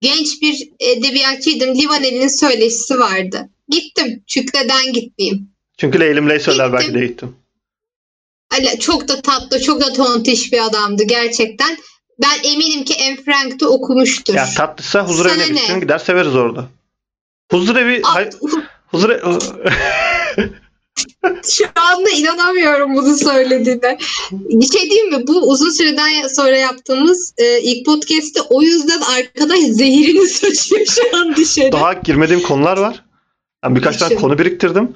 [0.00, 1.74] Genç bir edebiyatçıydım.
[1.74, 3.48] Livaneli'nin söyleşisi vardı.
[3.68, 4.24] Gittim.
[4.26, 5.50] Çünkü neden gitmeyeyim?
[5.78, 7.36] çünkü Leylim Ley söyler belki de gittim.
[8.80, 11.78] Çok da tatlı, çok da tontiş bir adamdı gerçekten.
[12.22, 14.34] Ben eminim ki Anne Frank de okumuştur.
[14.34, 15.60] Ya tatlısa huzur Sana evine ne?
[15.60, 16.68] gitsin gider severiz orada.
[17.50, 18.30] Huzur evi hay-
[18.86, 19.20] huzur e-
[21.50, 23.98] Şu anda inanamıyorum bunu söylediğine.
[24.32, 25.26] Bir şey diyeyim mi?
[25.26, 31.36] Bu uzun süreden sonra yaptığımız e, ilk podcast'te o yüzden arkadaş zehirini saçıyor şu an
[31.36, 31.72] dışarı.
[31.72, 33.04] Daha girmediğim konular var.
[33.64, 34.20] Ben birkaç tane Düşün.
[34.20, 34.94] konu biriktirdim.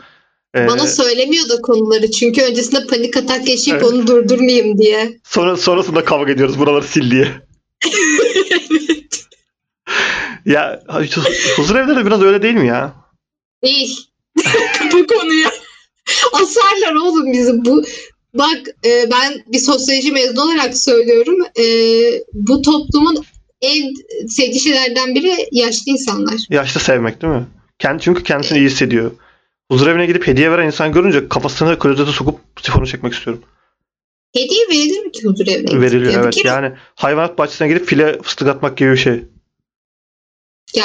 [0.57, 3.93] Ee, Bana söylemiyor da konuları çünkü öncesinde panik atak yaşayıp Evet.
[3.93, 5.19] onu durdurmayayım diye.
[5.25, 7.29] sonra sonrasında kavga ediyoruz buraları sil diye.
[10.47, 10.83] Ya
[11.57, 12.95] huzur evleri biraz öyle değil mi ya?
[13.65, 13.99] Değil.
[14.93, 15.51] Bu konuya.
[16.33, 17.65] Asarlar oğlum bizi.
[17.65, 17.85] Bu
[18.35, 21.37] Bak e, ben bir sosyoloji mezunu olarak söylüyorum.
[21.59, 21.65] E,
[22.33, 23.25] bu toplumun
[23.63, 23.95] en
[24.29, 26.41] sevdiği şeylerden biri yaşlı insanlar.
[26.51, 27.47] Yaşlı sevmek değil mi?
[27.79, 29.11] Kendi, çünkü kendisini iyi hissediyor.
[29.71, 33.43] Huzur evine gidip hediye veren insan görünce kafasını klozete sokup sifonu çekmek istiyorum.
[34.35, 35.81] Hediye verilir mi ki huzur evine?
[35.81, 36.35] Veriliyor evet.
[36.35, 39.25] kere- Yani hayvanat bahçesine gidip file fıstık atmak gibi bir şey.
[40.75, 40.85] Ya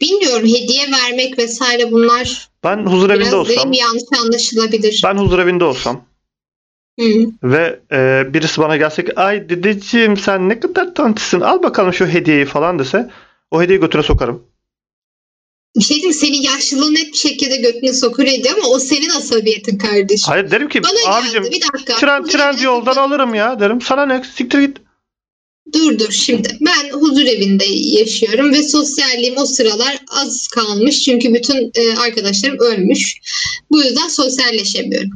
[0.00, 5.00] bilmiyorum hediye vermek vesaire bunlar Ben huzur evinde biraz olsam, yanlış anlaşılabilir.
[5.04, 6.04] ben huzur evinde olsam
[7.00, 7.04] Hı.
[7.42, 12.06] ve e, birisi bana gelse ki ay dedeciğim sen ne kadar tantisin al bakalım şu
[12.06, 13.10] hediyeyi falan dese
[13.50, 14.42] o hediyeyi götüne sokarım.
[15.76, 20.26] Bir şey diyeyim senin yaşlılığın net bir şekilde götüne ediyor ama o senin asabiyetin kardeşim.
[20.26, 21.96] Hayır derim ki Bana abicim geldi bir dakika.
[21.96, 23.80] tren, evine- yoldan alırım ya derim.
[23.80, 24.76] Sana ne siktir git.
[25.72, 26.58] Dur dur şimdi.
[26.60, 31.04] Ben huzur evinde yaşıyorum ve sosyalliğim o sıralar az kalmış.
[31.04, 33.16] Çünkü bütün e, arkadaşlarım ölmüş.
[33.70, 35.10] Bu yüzden sosyalleşemiyorum.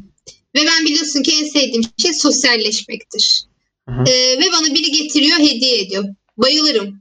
[0.57, 3.45] Ve ben biliyorsun ki en sevdiğim şey sosyalleşmektir.
[3.89, 4.11] Hı hı.
[4.11, 6.05] E, ve bana biri getiriyor hediye ediyor.
[6.37, 7.00] Bayılırım.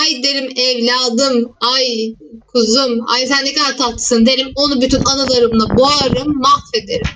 [0.00, 2.14] Ay derim evladım, ay
[2.46, 4.48] kuzum, ay sen ne kadar tatlısın derim.
[4.54, 7.06] Onu bütün anılarımla boğarım, mahvederim.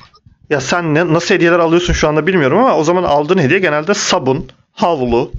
[0.50, 3.94] Ya sen ne, nasıl hediyeler alıyorsun şu anda bilmiyorum ama o zaman aldığın hediye genelde
[3.94, 5.32] sabun, havlu,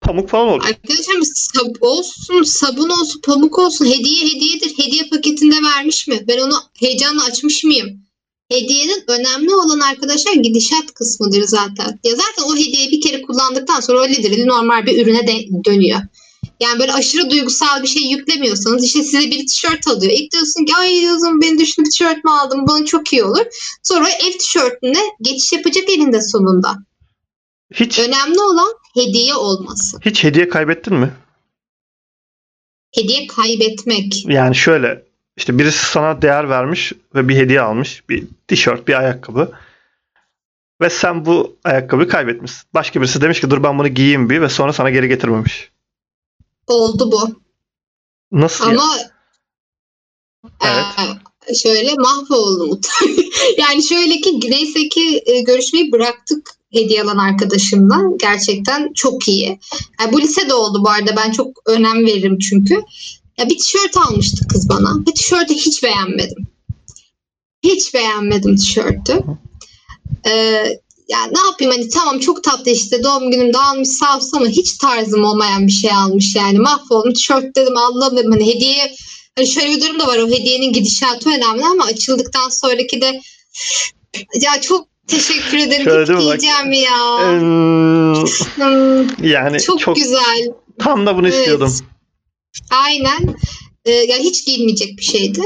[0.00, 0.64] pamuk falan olur.
[0.64, 3.84] Arkadaşlar sab olsun, sabun olsun, pamuk olsun.
[3.84, 4.72] Hediye hediyedir.
[4.78, 6.24] Hediye paketinde vermiş mi?
[6.28, 7.88] Ben onu heyecanla açmış mıyım?
[8.50, 12.00] Hediyenin önemli olan arkadaşlar gidişat kısmıdır zaten.
[12.04, 16.00] Ya zaten o hediyeyi bir kere kullandıktan sonra literally normal bir ürüne de dönüyor.
[16.60, 20.12] Yani böyle aşırı duygusal bir şey yüklemiyorsanız işte size bir tişört alıyor.
[20.12, 23.46] İlk diyorsun ki ay diyorsun beni düşünüp tişört mü aldım bana çok iyi olur.
[23.82, 26.78] Sonra ev tişörtüne geçiş yapacak elinde sonunda.
[27.74, 29.98] Hiç Önemli olan hediye olması.
[30.04, 31.12] hiç hediye kaybettin mi?
[32.94, 34.26] Hediye kaybetmek.
[34.26, 35.02] Yani şöyle
[35.36, 38.08] işte birisi sana değer vermiş ve bir hediye almış.
[38.08, 39.52] Bir tişört, bir ayakkabı.
[40.80, 42.62] Ve sen bu ayakkabıyı kaybetmişsin.
[42.74, 45.73] Başka birisi demiş ki dur ben bunu giyeyim bir ve sonra sana geri getirmemiş.
[46.66, 47.28] Oldu bu.
[48.32, 48.70] Nasıl ya?
[48.70, 48.96] Ama
[50.64, 50.84] Evet.
[51.48, 52.80] eee, şöyle mahvoldum.
[53.58, 58.02] yani şöyle ki neyse ki e, görüşmeyi bıraktık hediye alan arkadaşımla.
[58.20, 59.58] Gerçekten çok iyi.
[60.00, 61.16] Yani bu lisede oldu bu arada.
[61.16, 62.82] Ben çok önem veririm çünkü.
[63.38, 64.98] Ya bir tişört almıştı kız bana.
[65.08, 66.46] Ve tişörtü hiç beğenmedim.
[67.62, 69.22] Hiç beğenmedim tişörtü.
[70.26, 74.46] Ee, yani ne yapayım hani tamam çok tatlı işte doğum günümde almış sağ olsun ama
[74.46, 76.58] hiç tarzım olmayan bir şey almış yani.
[76.58, 78.32] Mahvolmuş tişört dedim Allah'ım dedim.
[78.32, 78.94] Hani hediye
[79.36, 83.20] hani şöyle bir durum da var o hediyenin gidişatı önemli ama açıldıktan sonraki de
[84.40, 86.16] ya çok teşekkür ederim Şöyle hiç mi?
[86.16, 87.18] Bak, giyeceğim ya.
[89.22, 90.52] yani çok, çok, güzel.
[90.78, 91.38] tam da bunu Evet.
[91.38, 91.76] istiyordum.
[92.70, 93.36] aynen.
[93.84, 95.42] Ee, yani hiç giyilmeyecek bir şeydi.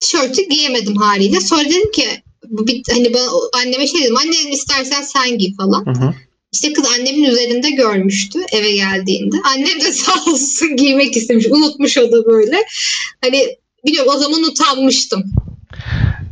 [0.00, 1.40] Tişörtü giyemedim haliyle.
[1.40, 3.28] Sonra dedim ki bir, hani ben
[3.60, 6.14] anneme şey dedim anne dedim istersen sen giy falan Hı hı.
[6.52, 9.36] İşte kız annemin üzerinde görmüştü eve geldiğinde.
[9.44, 11.46] Annem de sağ olsun giymek istemiş.
[11.46, 12.56] Unutmuş o da böyle.
[13.24, 13.56] Hani
[13.86, 15.24] biliyorum o zaman utanmıştım.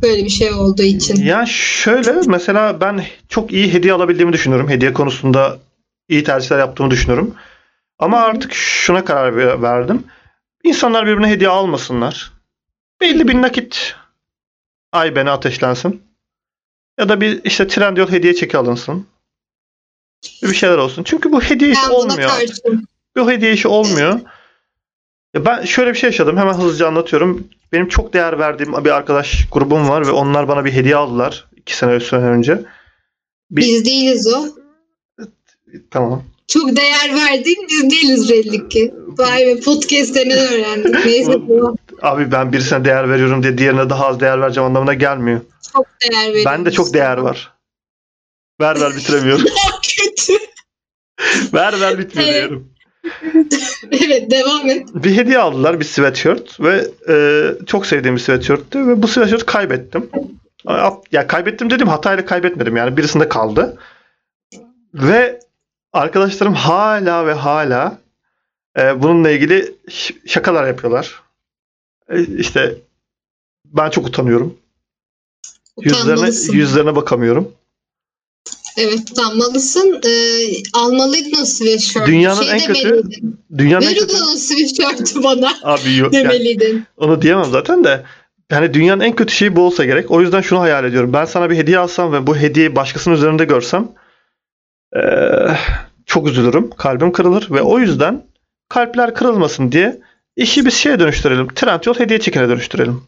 [0.01, 1.25] Böyle bir şey olduğu için.
[1.25, 4.69] Ya şöyle mesela ben çok iyi hediye alabildiğimi düşünüyorum.
[4.69, 5.59] Hediye konusunda
[6.09, 7.35] iyi tercihler yaptığımı düşünüyorum.
[7.99, 10.03] Ama artık şuna karar ver- verdim.
[10.63, 12.31] İnsanlar birbirine hediye almasınlar.
[13.01, 13.95] Belli bir nakit
[14.91, 16.01] ay beni ateşlensin.
[16.99, 19.07] Ya da bir işte Trendyol hediye çeki alınsın.
[20.43, 21.03] Bir şeyler olsun.
[21.03, 22.29] Çünkü bu hediye işi olmuyor.
[23.17, 24.19] Bu hediye işi olmuyor.
[25.33, 26.37] Ya ben şöyle bir şey yaşadım.
[26.37, 27.47] Hemen hızlıca anlatıyorum.
[27.71, 31.45] Benim çok değer verdiğim bir arkadaş grubum var ve onlar bana bir hediye aldılar.
[31.55, 32.61] iki sene sene önce.
[33.51, 34.45] Bir- Biz değiliz o.
[35.91, 36.23] Tamam.
[36.47, 38.93] Çok değer verdiğin biz değiliz belli ki.
[39.07, 41.05] Vay be podcast'te ne öğrendik.
[41.05, 45.41] Neyse bu Abi ben birisine değer veriyorum diye diğerine daha az değer vereceğim anlamına gelmiyor.
[45.73, 46.45] çok değer veriyoruz.
[46.45, 47.53] Bende çok değer var.
[48.61, 49.45] Ver ver bitiremiyorum.
[49.83, 50.33] Kötü.
[51.53, 52.49] ver ver bitmiyor Evet.
[52.49, 52.69] diyorum.
[53.91, 54.87] evet devam et.
[54.93, 60.09] Bir hediye aldılar bir sweatshirt ve e, çok sevdiğim bir sweatshirtti ve bu sweatshirt kaybettim.
[61.11, 63.77] Ya kaybettim dedim hatayla kaybetmedim yani birisinde kaldı.
[64.93, 65.39] Ve
[65.93, 67.97] arkadaşlarım hala ve hala
[68.79, 69.75] e, bununla ilgili
[70.27, 71.21] şakalar yapıyorlar.
[72.09, 72.75] E, işte
[73.65, 74.57] ben çok utanıyorum.
[75.81, 77.51] Yüzlerine, yüzlerine bakamıyorum.
[78.77, 80.01] Evet utanmalısın.
[80.05, 80.09] Ee,
[80.73, 82.07] almalıydın o sweatshirt.
[82.07, 83.03] Dünyanın şey en kötü-.
[83.57, 84.13] Dünyanın en Ver kötü...
[84.15, 86.13] ulan o sweatshirt'ü bana Abi yok.
[86.13, 86.85] yani demeliydin.
[86.97, 88.03] onu diyemem zaten de.
[88.51, 90.11] Yani dünyanın en kötü şeyi bu olsa gerek.
[90.11, 91.13] O yüzden şunu hayal ediyorum.
[91.13, 93.91] Ben sana bir hediye alsam ve bu hediyeyi başkasının üzerinde görsem
[94.95, 95.57] eee,
[96.05, 96.69] çok üzülürüm.
[96.69, 98.25] Kalbim kırılır ve o yüzden
[98.69, 100.01] kalpler kırılmasın diye
[100.37, 101.47] işi biz şeye dönüştürelim.
[101.55, 103.03] Trendyol hediye çekine dönüştürelim.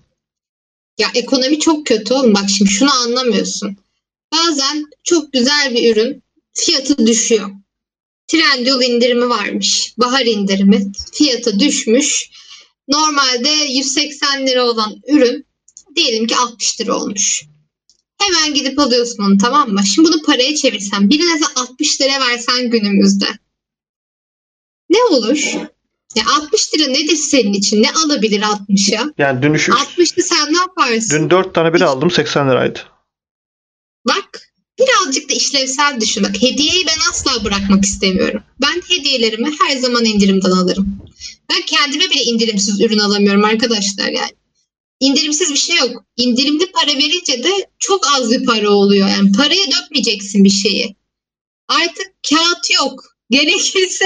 [0.98, 2.34] Ya ekonomi çok kötü oğlum.
[2.34, 3.78] Bak şimdi şunu anlamıyorsun.
[4.34, 7.50] Bazen çok güzel bir ürün fiyatı düşüyor.
[8.28, 9.94] Trendyol indirimi varmış.
[9.98, 10.92] Bahar indirimi.
[11.14, 12.30] Fiyatı düşmüş.
[12.88, 15.46] Normalde 180 lira olan ürün
[15.96, 17.44] diyelim ki 60 lira olmuş.
[18.18, 19.84] Hemen gidip alıyorsun onu tamam mı?
[19.86, 23.28] Şimdi bunu paraya çevirsen birine sen 60 lira versen günümüzde.
[24.90, 25.54] Ne olur?
[26.16, 27.84] Ya 60 lira nedir senin için?
[27.84, 29.14] Ne alabilir 60'a?
[29.18, 31.20] Yani dün, üç- 60'lı sen ne yaparsın?
[31.24, 32.80] dün 4 tane biri aldım 80 liraydı.
[34.08, 36.24] Bak birazcık da işlevsel düşün.
[36.24, 38.44] Bak hediyeyi ben asla bırakmak istemiyorum.
[38.62, 41.00] Ben hediyelerimi her zaman indirimden alırım.
[41.50, 44.32] Ben kendime bile indirimsiz ürün alamıyorum arkadaşlar yani.
[45.00, 46.04] İndirimsiz bir şey yok.
[46.18, 49.10] İndirimli para verince de çok az bir para oluyor.
[49.10, 50.96] Yani paraya dökmeyeceksin bir şeyi.
[51.68, 53.04] Artık kağıt yok.
[53.30, 54.06] Gerekirse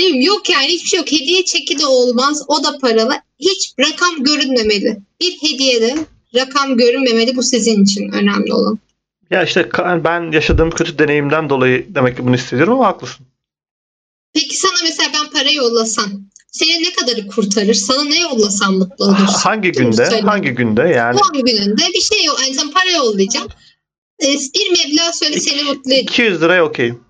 [0.00, 0.24] değil mi?
[0.24, 1.12] Yok yani hiçbir şey yok.
[1.12, 2.42] Hediye çeki de olmaz.
[2.48, 3.14] O da paralı.
[3.38, 5.00] Hiç rakam görünmemeli.
[5.20, 5.94] Bir hediyede
[6.34, 7.36] rakam görünmemeli.
[7.36, 8.78] Bu sizin için önemli olan.
[9.30, 9.68] Ya işte
[10.04, 13.26] ben yaşadığım kötü deneyimden dolayı demek ki bunu hissediyorum ama haklısın.
[14.32, 16.10] Peki sana mesela ben para yollasam
[16.50, 17.74] seni ne kadarı kurtarır?
[17.74, 19.24] Sana ne yollasam mutlu olursun?
[19.24, 20.06] Hangi Değil günde?
[20.10, 20.20] Söyle.
[20.20, 21.18] Hangi günde yani?
[21.18, 22.40] Doğum gününde bir şey yok.
[22.42, 23.48] Yani sana para yollayacağım.
[24.22, 26.10] Ee, Bir meblağ söyle seni mutlu edecek.
[26.10, 27.00] 200 liraya okeyim.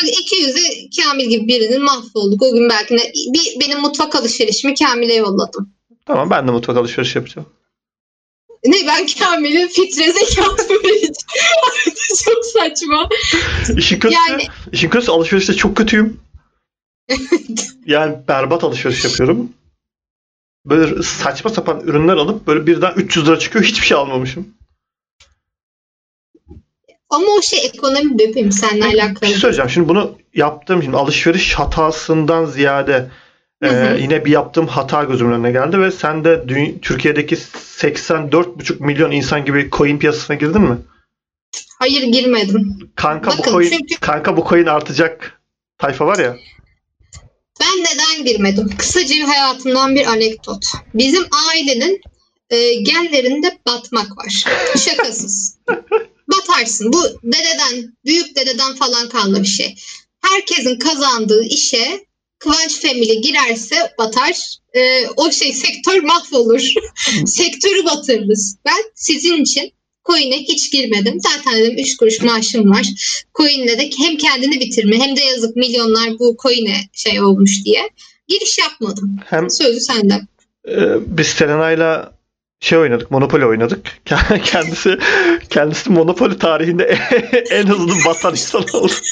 [0.00, 2.42] Hadi 200'ü Kamil gibi birinin mahvolduk.
[2.42, 5.72] O gün belki de bir, benim mutfak alışverişimi Kamil'e yolladım.
[6.06, 7.48] Tamam ben de mutfak alışverişi yapacağım.
[8.64, 11.14] Ne ben Kamil'in fitre zekatımı vereceğim.
[12.24, 13.08] Çok saçma.
[13.76, 16.20] İşin kötüsü, Yani işin kötüsü alışverişte çok kötüyüm.
[17.86, 19.52] Yani berbat alışveriş yapıyorum.
[20.66, 24.54] Böyle saçma sapan ürünler alıp böyle birden 300 lira çıkıyor hiçbir şey almamışım.
[27.10, 29.28] Ama o şey ekonomi bebeğim seninle Bir alakalı.
[29.30, 29.70] şey söyleyeceğim.
[29.70, 33.10] Şimdi bunu yaptığım şimdi alışveriş hatasından ziyade
[33.62, 33.96] Hı hı.
[33.96, 39.10] e, yine bir yaptığım hata gözümün önüne geldi ve sen de dü- Türkiye'deki 84,5 milyon
[39.10, 40.78] insan gibi coin piyasasına girdin mi?
[41.78, 42.78] Hayır girmedim.
[42.96, 45.40] Kanka bu Bakın, coin çünkü- kanka bu coin artacak
[45.78, 46.36] tayfa var ya.
[47.60, 48.70] Ben neden girmedim?
[48.78, 50.64] Kısaca bir hayatımdan bir anekdot.
[50.94, 52.00] Bizim ailenin
[52.50, 54.44] e, genlerinde batmak var.
[54.78, 55.58] Şakasız.
[56.28, 56.92] Batarsın.
[56.92, 59.74] Bu dededen, büyük dededen falan kalma bir şey.
[60.20, 64.56] Herkesin kazandığı işe Kıvanç Family girerse batar.
[64.76, 66.72] E, o şey sektör mahvolur.
[67.26, 68.56] Sektörü batırırız.
[68.64, 69.72] Ben sizin için
[70.04, 71.20] coin'e hiç girmedim.
[71.20, 72.86] Zaten dedim 3 kuruş maaşım var.
[73.34, 77.90] Coin'le de hem kendini bitirme hem de yazık milyonlar bu coin'e şey olmuş diye
[78.28, 79.16] giriş yapmadım.
[79.26, 80.14] Hem Sözü sende.
[80.68, 82.17] e, biz Selena'yla
[82.60, 83.86] şey oynadık, Monopoly oynadık.
[84.44, 84.98] Kendisi
[85.50, 86.98] kendisi Monopoly tarihinde
[87.50, 88.92] en hızlı batan insan oldu.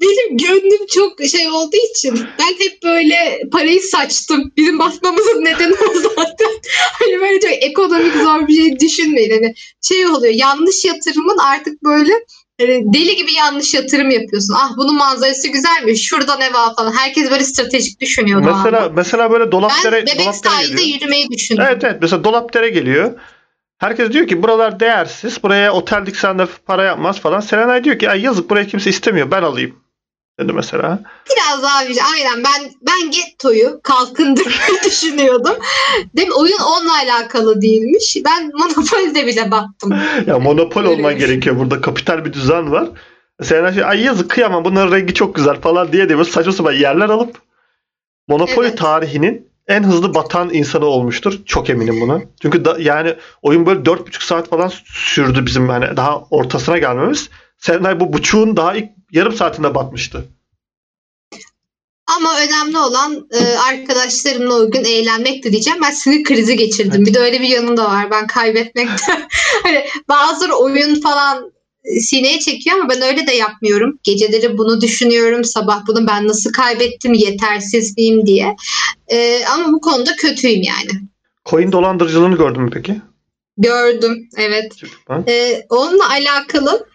[0.00, 4.52] Benim gönlüm çok şey olduğu için ben hep böyle parayı saçtım.
[4.56, 6.60] Bizim basmamızın nedeni o zaten.
[6.92, 9.30] Hani böyle çok ekonomik zor bir şey düşünmeyin.
[9.30, 12.12] Hani şey oluyor yanlış yatırımın artık böyle
[12.60, 14.54] deli gibi yanlış yatırım yapıyorsun.
[14.58, 16.02] Ah bunun manzarası güzelmiş.
[16.08, 16.92] Şurada ne var falan.
[16.92, 18.48] Herkes böyle stratejik düşünüyordu.
[18.50, 18.92] o Mesela anda.
[18.96, 21.00] mesela böyle ben dolapdere bebek dolapdere sahilde geliyor.
[21.00, 21.64] yürümeyi düşündüm.
[21.68, 23.12] Evet evet mesela dolapdere geliyor.
[23.78, 25.42] Herkes diyor ki buralar değersiz.
[25.42, 27.40] Buraya otel diksen de para yapmaz falan.
[27.40, 29.30] Serenay diyor ki Ay yazık buraya kimse istemiyor.
[29.30, 29.83] Ben alayım.
[30.40, 30.98] Dedi mesela.
[31.30, 35.56] Biraz daha bir aynen ben ben gettoyu kalkındırmayı düşünüyordum.
[36.16, 36.34] Değil mi?
[36.34, 38.16] Oyun onunla alakalı değilmiş.
[38.24, 39.94] Ben Monopoly'de bile baktım.
[40.26, 41.58] Ya monopol Öyle olman gerekiyor.
[41.58, 42.88] Burada kapital bir düzen var.
[43.42, 47.08] Serenay şey, ay yazık kıyamam bunların rengi çok güzel falan diye diye saçma sapan yerler
[47.08, 47.36] alıp
[48.28, 48.78] Monopoly Evet.
[48.78, 51.40] tarihinin en hızlı batan insanı olmuştur.
[51.46, 52.20] Çok eminim buna.
[52.42, 57.30] Çünkü da, yani oyun böyle 4,5 saat falan sürdü bizim hani daha ortasına gelmemiz.
[57.66, 60.24] Serenay bu buçuğun daha ilk yarım saatinde batmıştı.
[62.16, 65.78] Ama önemli olan e, arkadaşlarımla o gün eğlenmekti diyeceğim.
[65.82, 67.06] Ben sinir krizi geçirdim.
[67.06, 68.10] Bir de öyle bir yanım da var.
[68.10, 69.12] Ben kaybetmekte.
[69.62, 71.52] hani bazıları oyun falan
[71.84, 73.98] e, sineye çekiyor ama ben öyle de yapmıyorum.
[74.02, 75.44] Geceleri bunu düşünüyorum.
[75.44, 78.56] Sabah bunu ben nasıl kaybettim, yetersiz miyim diye.
[79.08, 80.90] E, ama bu konuda kötüyüm yani.
[81.44, 83.00] Coin dolandırıcılığını gördün mü peki?
[83.58, 84.28] Gördüm.
[84.36, 84.72] Evet.
[85.28, 86.93] Ee, onunla alakalı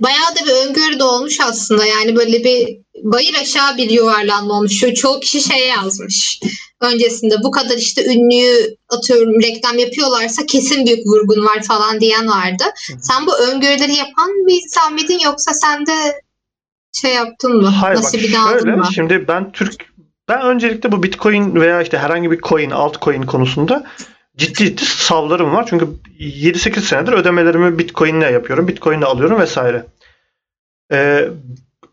[0.00, 1.84] bayağı da bir öngörü de olmuş aslında.
[1.84, 4.72] Yani böyle bir bayır aşağı bir yuvarlanma olmuş.
[4.72, 6.40] Şu çoğu kişi şey yazmış.
[6.80, 12.64] öncesinde bu kadar işte ünlüyü atıyorum reklam yapıyorlarsa kesin büyük vurgun var falan diyen vardı.
[13.00, 16.20] Sen bu öngörüleri yapan bir insan mıydın yoksa sen de
[16.92, 17.68] şey yaptın mı?
[17.68, 18.88] Hayır bak Nasibini aldın şöyle mı?
[18.94, 19.94] şimdi ben Türk
[20.28, 23.84] ben öncelikle bu Bitcoin veya işte herhangi bir coin, altcoin konusunda
[24.36, 25.66] ciddi ciddi savlarım var.
[25.68, 28.68] Çünkü 7-8 senedir ödemelerimi Bitcoin'le yapıyorum.
[28.68, 29.86] Bitcoin'le alıyorum vesaire.
[30.92, 31.28] Ee,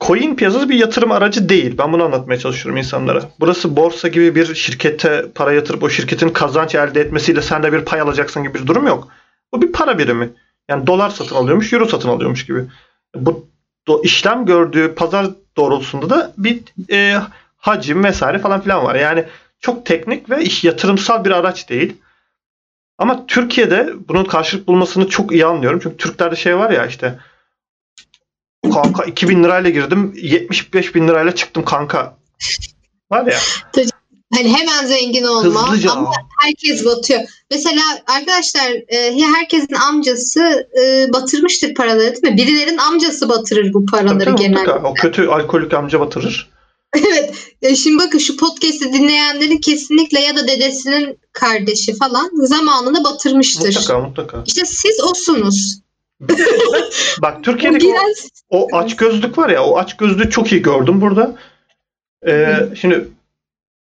[0.01, 1.77] coin piyasası bir yatırım aracı değil.
[1.77, 3.21] Ben bunu anlatmaya çalışıyorum insanlara.
[3.39, 7.85] Burası borsa gibi bir şirkete para yatırıp o şirketin kazanç elde etmesiyle sen de bir
[7.85, 9.07] pay alacaksın gibi bir durum yok.
[9.53, 10.29] Bu bir para birimi.
[10.69, 12.65] Yani dolar satın alıyormuş, euro satın alıyormuş gibi.
[13.15, 13.47] Bu
[13.87, 15.27] do- işlem gördüğü pazar
[15.57, 16.59] doğrultusunda da bir
[16.91, 17.17] e,
[17.57, 18.95] hacim vesaire falan filan var.
[18.95, 19.25] Yani
[19.59, 21.97] çok teknik ve iş yatırımsal bir araç değil.
[23.01, 25.79] Ama Türkiye'de bunun karşılık bulmasını çok iyi anlıyorum.
[25.83, 27.19] Çünkü Türklerde şey var ya işte
[28.73, 32.17] kanka 2000 lirayla girdim 75 bin lirayla çıktım kanka.
[33.11, 33.37] Var ya
[34.33, 35.91] Hani hemen zengin olma hızlıca.
[35.91, 37.21] ama herkes batıyor.
[37.51, 42.37] Mesela arkadaşlar e, herkesin amcası e, batırmıştır paraları değil mi?
[42.37, 44.71] Birilerin amcası batırır bu paraları tabii, genelde.
[44.71, 46.49] O kötü alkolik amca batırır.
[46.93, 47.33] Evet.
[47.61, 53.65] Ya şimdi bakın şu podcast'i dinleyenlerin kesinlikle ya da dedesinin kardeşi falan zamanını batırmıştır.
[53.75, 54.43] Mutlaka mutlaka.
[54.45, 55.81] İşte siz osunuz.
[57.21, 60.61] Bak O Türkiye'deki o, biraz o aç gözlük var ya o aç gözlüğü çok iyi
[60.61, 61.35] gördüm burada.
[62.27, 63.07] Ee, şimdi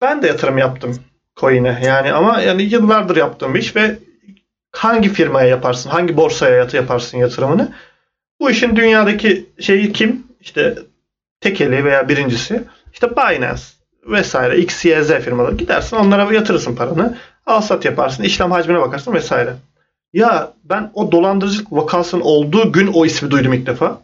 [0.01, 0.97] ben de yatırım yaptım
[1.37, 3.99] coin'e yani ama yani yıllardır yaptığım bir iş ve
[4.73, 7.73] hangi firmaya yaparsın, hangi borsaya yat- yaparsın yatırımını?
[8.41, 10.27] Bu işin dünyadaki şeyi kim?
[10.41, 10.79] İşte
[11.41, 12.65] tekeli veya birincisi
[12.95, 13.63] işte Binance
[14.07, 17.19] vesaire X, Y, Z firmaları gidersin onlara yatırırsın paranı.
[17.47, 19.57] Al sat yaparsın, işlem hacmine bakarsın vesaire.
[20.13, 24.03] Ya ben o dolandırıcılık vakasının olduğu gün o ismi duydum ilk defa.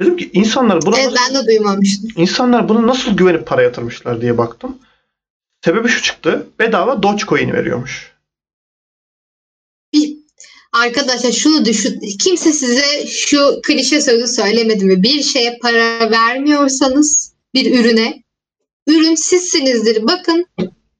[0.00, 2.10] Dedim ki insanlar buna evet, ben de duymamıştım.
[2.16, 4.78] insanlar buna nasıl güvenip para yatırmışlar diye baktım.
[5.64, 6.46] Sebebi şu çıktı.
[6.58, 8.10] Bedava Dogecoin veriyormuş.
[10.72, 12.00] Arkadaşlar şunu düşün.
[12.24, 15.02] Kimse size şu klişe sözü söylemedi mi?
[15.02, 18.22] Bir şeye para vermiyorsanız bir ürüne
[18.86, 20.02] ürün sizsinizdir.
[20.02, 20.46] Bakın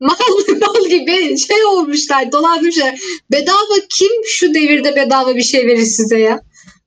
[0.00, 0.14] mal,
[0.60, 3.00] mal gibi şey olmuşlar, dolandırmışlar.
[3.32, 6.40] Bedava kim şu devirde bedava bir şey verir size ya?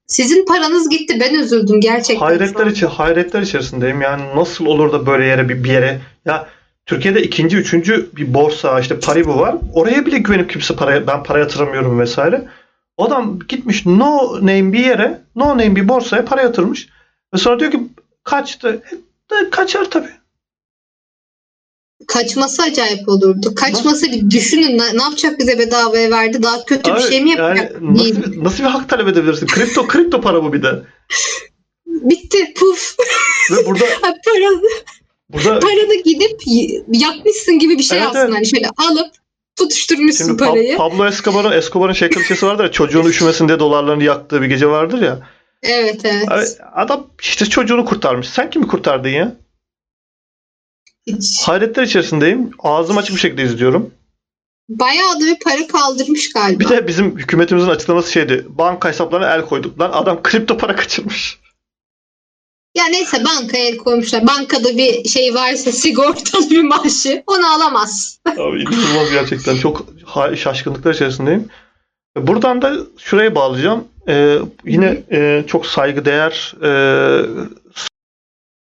[0.07, 1.17] Sizin paranız gitti.
[1.19, 2.25] Ben üzüldüm gerçekten.
[2.25, 2.71] Hayretler an.
[2.71, 4.01] içi hayretler içerisindeyim.
[4.01, 6.47] Yani nasıl olur da böyle yere bir, bir yere ya
[6.85, 9.55] Türkiye'de ikinci, üçüncü bir borsa işte Paribu var.
[9.73, 12.47] Oraya bile güvenip kimse paraya ben para yatıramıyorum vesaire.
[12.97, 16.89] Adam gitmiş no name bir yere, no name bir borsaya para yatırmış.
[17.33, 17.79] Ve sonra diyor ki
[18.23, 18.81] kaçtı.
[19.51, 20.09] Kaçar tabii.
[22.07, 23.55] Kaçması acayip olurdu.
[23.55, 26.43] Kaçması bir düşünün ne, ne yapacak bize bedavaya verdi?
[26.43, 27.81] Daha kötü bir Abi, şey mi yani yapacak?
[27.81, 29.47] nasıl, bir- nasıl bir hak talep edebilirsin?
[29.47, 30.81] Kripto kripto para bu bir de.
[31.85, 32.53] Bitti.
[32.53, 32.95] Puf.
[33.51, 34.61] Ve burada Para,
[35.29, 36.39] burada paranı gidip
[36.87, 38.23] yakmışsın gibi bir şey Evet, aslında.
[38.25, 38.35] evet.
[38.35, 39.11] Hani şöyle alıp
[39.55, 40.77] tutuşturmuşsun Şimdi Pa- parayı.
[40.77, 45.01] Pablo Escobar'ın Escobar'ın şey klişesi vardır ya çocuğun üşümesin diye dolarlarını yaktığı bir gece vardır
[45.01, 45.19] ya.
[45.63, 46.59] Evet evet.
[46.73, 48.29] Adam işte çocuğunu kurtarmış.
[48.29, 49.35] Sen kimi kurtardın ya?
[51.07, 51.41] Hiç.
[51.43, 52.51] Hayretler içerisindeyim.
[52.59, 53.93] Ağzım açık bir şekilde izliyorum.
[54.69, 56.59] Bayağı da bir para kaldırmış galiba.
[56.59, 58.45] Bir de bizim hükümetimizin açıklaması şeydi.
[58.49, 59.79] Banka hesaplarına el koyduk.
[59.79, 61.39] Lan adam kripto para kaçırmış.
[62.75, 64.27] Ya neyse bankaya el koymuşlar.
[64.27, 68.19] Bankada bir şey varsa sigortalı bir maaşı onu alamaz.
[68.27, 69.57] Abi inanılmaz gerçekten.
[69.57, 69.85] Çok
[70.35, 71.49] şaşkınlıklar içerisindeyim.
[72.17, 73.87] Buradan da şuraya bağlayacağım.
[74.07, 76.53] Ee, yine e, çok saygıdeğer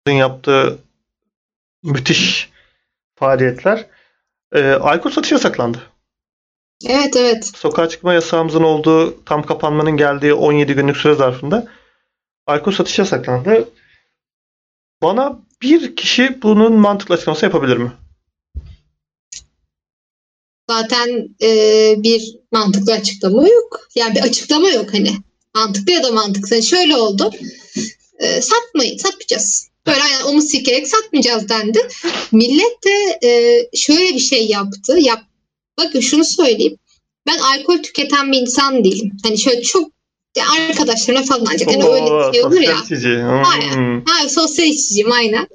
[0.07, 0.79] e, yaptığı
[1.83, 2.51] müthiş
[3.15, 3.87] faaliyetler.
[4.53, 5.79] E, alkol satışı yasaklandı.
[6.89, 7.47] Evet evet.
[7.57, 11.67] sokağa çıkma yasağımızın olduğu tam kapanmanın geldiği 17 günlük süre zarfında
[12.47, 13.69] alkol satışı yasaklandı.
[15.03, 17.93] Bana bir kişi bunun mantıklı açıklaması yapabilir mi?
[20.75, 23.89] Zaten e, bir mantıklı açıklama yok.
[23.95, 25.13] Yani bir açıklama yok hani.
[25.55, 26.53] Mantıklı ya da mantıksız.
[26.53, 27.31] Yani şöyle oldu.
[28.19, 29.69] E, satmayın, satmayacağız.
[29.87, 31.89] Böyle yani omuz silkerek satmayacağız dendi.
[32.33, 34.99] Millet de e, şöyle bir şey yaptı.
[35.01, 35.21] Yap,
[35.79, 36.79] bakın şunu söyleyeyim.
[37.27, 39.13] Ben alkol tüketen bir insan değilim.
[39.23, 39.91] Hani şöyle çok
[40.37, 42.77] ya arkadaşlarına falan ancak hani öyle Oo, şey olur ya.
[42.85, 43.09] içici.
[43.09, 43.45] Hmm.
[43.45, 44.05] Aynen.
[44.07, 45.47] Ha, sosyal içiciyim aynen.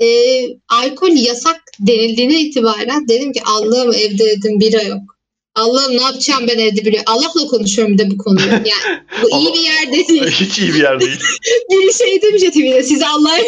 [0.00, 5.14] Ee, alkol yasak denildiğine itibaren dedim ki Allah'ım evde dedim bira yok.
[5.54, 7.02] Allah'ım ne yapacağım ben evde bira.
[7.06, 8.46] Allah'la konuşuyorum de bu konuyu.
[8.46, 10.26] Yani bu iyi bir yerde değil.
[10.40, 11.18] Hiç iyi bir yer değil.
[11.70, 13.38] Biri şey demiş ya TV'de size Allah'a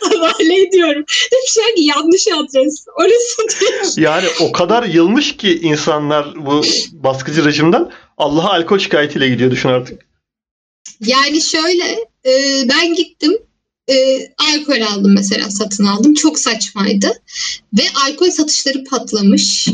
[0.00, 1.04] havale ediyorum.
[1.32, 2.84] Demişler ki yanlış adres.
[2.96, 4.06] Orası değil.
[4.06, 6.62] Yani o kadar yılmış ki insanlar bu
[6.92, 10.06] baskıcı rejimden Allah'a alkol şikayetiyle gidiyor düşün artık.
[11.00, 11.84] Yani şöyle
[12.26, 12.32] e,
[12.68, 13.32] ben gittim
[13.90, 16.14] e, alkol aldım mesela satın aldım.
[16.14, 17.22] Çok saçmaydı.
[17.78, 19.68] Ve alkol satışları patlamış.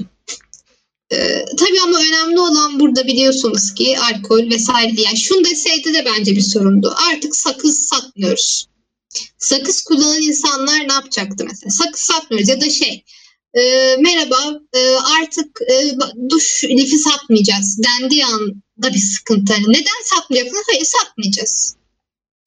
[1.12, 5.00] E, tabii ama önemli olan burada biliyorsunuz ki alkol vesaire.
[5.00, 6.94] Yani şunu deseydi de bence bir sorundu.
[7.12, 8.66] Artık sakız satmıyoruz.
[9.38, 11.70] Sakız kullanan insanlar ne yapacaktı mesela?
[11.70, 13.04] Sakız satmıyoruz ya da şey
[13.54, 14.80] e, merhaba e,
[15.20, 15.96] artık e,
[16.30, 19.52] duş lifi satmayacağız dendiği anda bir sıkıntı.
[19.52, 20.62] Hani neden satmayacaksın?
[20.66, 21.75] Hayır satmayacağız.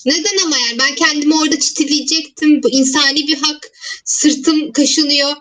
[0.05, 2.63] Neden ama yani ben kendimi orada çitileyecektim.
[2.63, 3.71] Bu insani bir hak.
[4.05, 5.31] Sırtım kaşınıyor.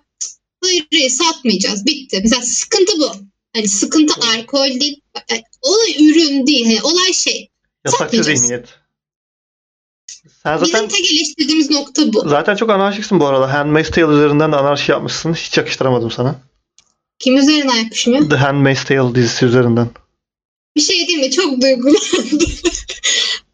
[0.65, 1.87] Hayır, satmayacağız.
[1.87, 2.21] Bitti.
[2.23, 3.13] Mesela sıkıntı bu.
[3.55, 5.01] Hani sıkıntı alkol değil.
[5.31, 6.65] Yani olay ürün değil.
[6.65, 7.51] Hani olay şey.
[7.85, 8.69] Yasakçı zihniyet.
[10.43, 12.29] Sen Bizim zaten tek eleştirdiğimiz nokta bu.
[12.29, 13.53] zaten çok anarşiksin bu arada.
[13.53, 15.35] Handmaid's Tale üzerinden de anarşi yapmışsın.
[15.35, 16.41] Hiç yakıştıramadım sana.
[17.19, 18.29] Kim üzerine yapmışım ya?
[18.29, 19.91] The Handmaid's Tale dizisi üzerinden.
[20.77, 21.31] Bir şey değil mi?
[21.31, 21.99] Çok duygulandım.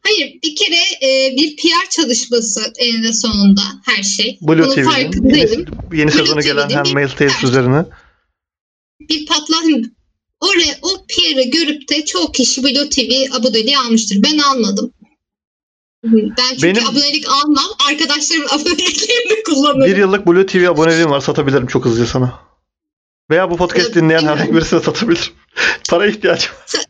[0.06, 4.38] Hayır bir kere e, bir PR çalışması eninde sonunda her şey.
[4.42, 5.50] Blue Bunun TV'nin farkındayım.
[5.50, 7.84] yeni, yeni Blue sezonu gelen TV'nin bir- Handmaid's Tale üzerine.
[9.00, 9.76] Bir patlatma.
[10.40, 14.22] Oraya o PR'ı görüp de çok kişi Blue TV aboneliği almıştır.
[14.22, 14.92] Ben almadım.
[16.04, 17.64] Ben çünkü Benim- abonelik almam.
[17.88, 19.84] Arkadaşlarımın aboneliklerini kullanırım.
[19.92, 21.20] Bir yıllık Blue TV aboneliğim var.
[21.20, 22.40] Satabilirim çok hızlıca sana.
[23.30, 25.22] Veya bu podcast Evet, dinleyen herhangi birisine satabilirim.
[25.88, 26.52] Para ihtiyacım.
[26.74, 26.84] var.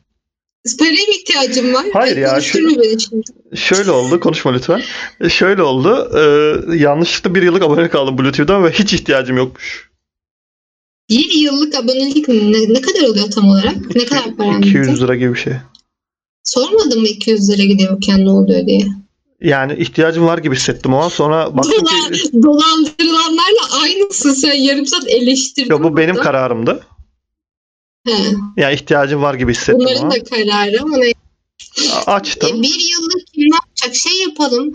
[0.78, 1.86] Paraya mı ihtiyacım var?
[1.92, 3.22] Hayır Ay, ya, Konuşturma beni şimdi.
[3.54, 4.20] Şöyle oldu.
[4.20, 4.82] Konuşma lütfen.
[5.20, 6.10] E, Şöyle oldu.
[6.18, 9.90] e, yanlışlıkla bir yıllık abonelik aldım Blue TV'den ve hiç ihtiyacım yokmuş.
[11.10, 13.76] Bir yıllık abonelik ne, ne kadar oluyor tam olarak?
[13.96, 15.52] Ne kadar para 200 lira gibi bir şey.
[16.44, 18.86] Sormadın mı 200 lira gidiyorken ne oluyor diye?
[19.40, 21.08] Yani ihtiyacım var gibi hissettim o an.
[21.08, 25.70] Sonra baktım Dolan, ki dolandırılanlarla aynısın sen yarım saat eleştirdin.
[25.70, 26.24] ya bu benim burada.
[26.24, 26.86] kararımdı.
[28.06, 28.12] He,
[28.56, 30.10] Yani ihtiyacım var gibi hissettim bunların an.
[30.10, 31.12] da kararı ama ne-
[32.06, 32.58] Açtım.
[32.58, 33.94] E, bir yıllık ne yapacak?
[33.94, 34.72] Şey yapalım.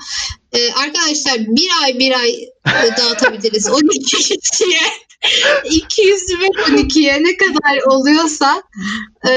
[0.54, 2.30] E, arkadaşlar bir ay bir ay
[2.68, 3.70] e, dağıtabiliriz.
[3.70, 4.80] 12 kişiye
[5.72, 8.64] 200 ve 12'ye ne kadar oluyorsa
[9.30, 9.32] e,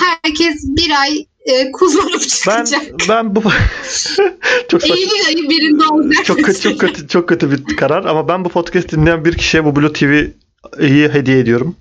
[0.00, 2.82] herkes bir ay e, kullanıp Ben çıkacak.
[3.08, 3.42] ben bu
[4.68, 4.96] çok saçma.
[4.96, 6.24] Eylül ayı birinde olacak.
[6.24, 9.64] çok kötü çok kötü çok kötü bir karar ama ben bu podcast dinleyen bir kişiye
[9.64, 11.76] bu Blue TV'yi hediye ediyorum.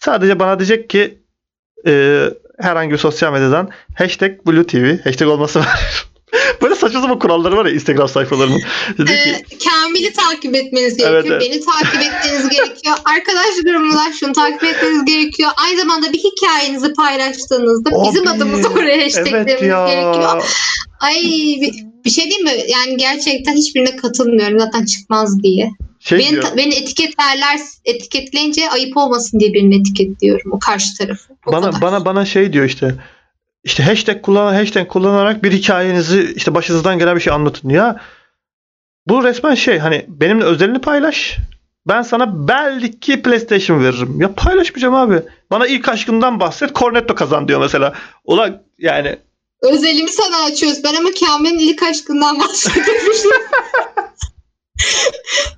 [0.00, 1.18] Sadece bana diyecek ki
[1.86, 2.22] e,
[2.58, 6.06] herhangi bir sosyal medyadan hashtag Blue TV hashtag olması var.
[6.62, 8.62] Böyle saçma sapan kuralları var ya Instagram sayfalarının.
[8.98, 11.24] Dedi ki Ee, Kamil'i takip etmeniz gerekiyor.
[11.24, 11.42] Evet, evet.
[11.42, 12.96] Beni takip etmeniz gerekiyor.
[13.04, 15.50] Arkadaş grubumdan şunu takip etmeniz gerekiyor.
[15.56, 19.86] Aynı zamanda bir hikayenizi paylaştığınızda bizim Abi, adımızı oraya hashtaglemeniz evet ya.
[19.86, 20.42] gerekiyor.
[21.00, 21.22] Ay
[21.60, 21.72] bir,
[22.04, 22.52] bir şey değil mi?
[22.68, 25.70] Yani gerçekten hiçbirine katılmıyorum zaten çıkmaz diye.
[26.00, 26.44] Şey beni, diyor.
[26.56, 31.32] beni etiketlerler etiketleyince ayıp olmasın diye birini etiketliyorum o karşı tarafı.
[31.46, 31.80] O bana kadar.
[31.80, 32.94] bana bana şey diyor işte.
[33.64, 38.00] İşte hashtag kullan hashtag kullanarak bir hikayenizi işte başınızdan gelen bir şey anlatın ya.
[39.06, 41.36] Bu resmen şey hani benimle özelini paylaş.
[41.88, 44.20] Ben sana belki PlayStation veririm.
[44.20, 45.22] Ya paylaşmayacağım abi.
[45.50, 46.74] Bana ilk aşkından bahset.
[46.74, 47.94] Cornetto kazan diyor mesela.
[48.24, 49.18] Ulan yani
[49.62, 50.84] Özelimi sana açıyoruz.
[50.84, 53.12] Ben ama Kamil'in ilk aşkından bahsediyorum.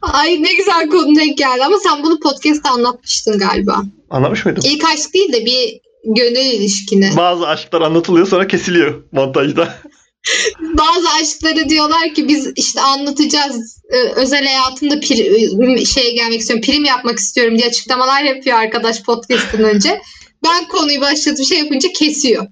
[0.02, 3.82] Ay ne güzel konu denk geldi ama sen bunu podcast'ta anlatmıştın galiba.
[4.10, 4.62] anlamış mıydın?
[4.64, 7.10] İlk aşk değil de bir gönül ilişkini.
[7.16, 9.74] Bazı aşklar anlatılıyor sonra kesiliyor montajda.
[10.60, 13.82] Bazı aşkları diyorlar ki biz işte anlatacağız.
[13.92, 16.64] Ee, özel hayatımda pri- şey gelmek istiyorum.
[16.66, 20.00] Prim yapmak istiyorum diye açıklamalar yapıyor arkadaş podcast'ın önce.
[20.44, 22.46] Ben konuyu başlatıp şey yapınca kesiyor.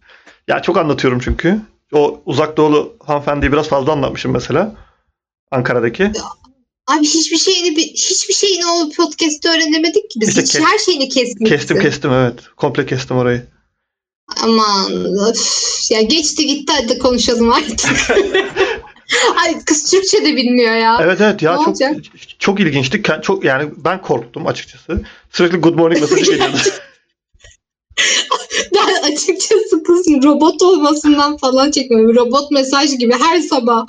[0.48, 1.60] ya çok anlatıyorum çünkü.
[1.92, 4.74] O uzak doğulu hanımefendiyi biraz fazla anlatmışım mesela.
[5.50, 6.12] Ankara'daki.
[6.86, 10.28] Abi hiçbir şeyini bi- hiçbir şeyini o podcast'te öğrenemedik ki biz.
[10.28, 11.44] İşte Hiç kes- her şeyini kesmişsin.
[11.44, 12.34] Kestim kestim evet.
[12.56, 13.46] Komple kestim orayı.
[14.42, 14.92] Aman
[15.28, 15.90] öf.
[15.90, 17.80] ya geçti gitti hadi konuşalım artık.
[19.44, 20.98] Ay kız Türkçe de bilmiyor ya.
[21.02, 21.96] Evet evet ya Ne çok olacak?
[22.38, 23.02] çok ilginçti.
[23.22, 25.04] Çok yani ben korktum açıkçası.
[25.32, 26.56] Sürekli good morning mesajı geliyordu.
[28.74, 32.16] Ben açıkçası kız robot olmasından falan çekmiyorum.
[32.16, 33.86] Robot mesaj gibi her sabah.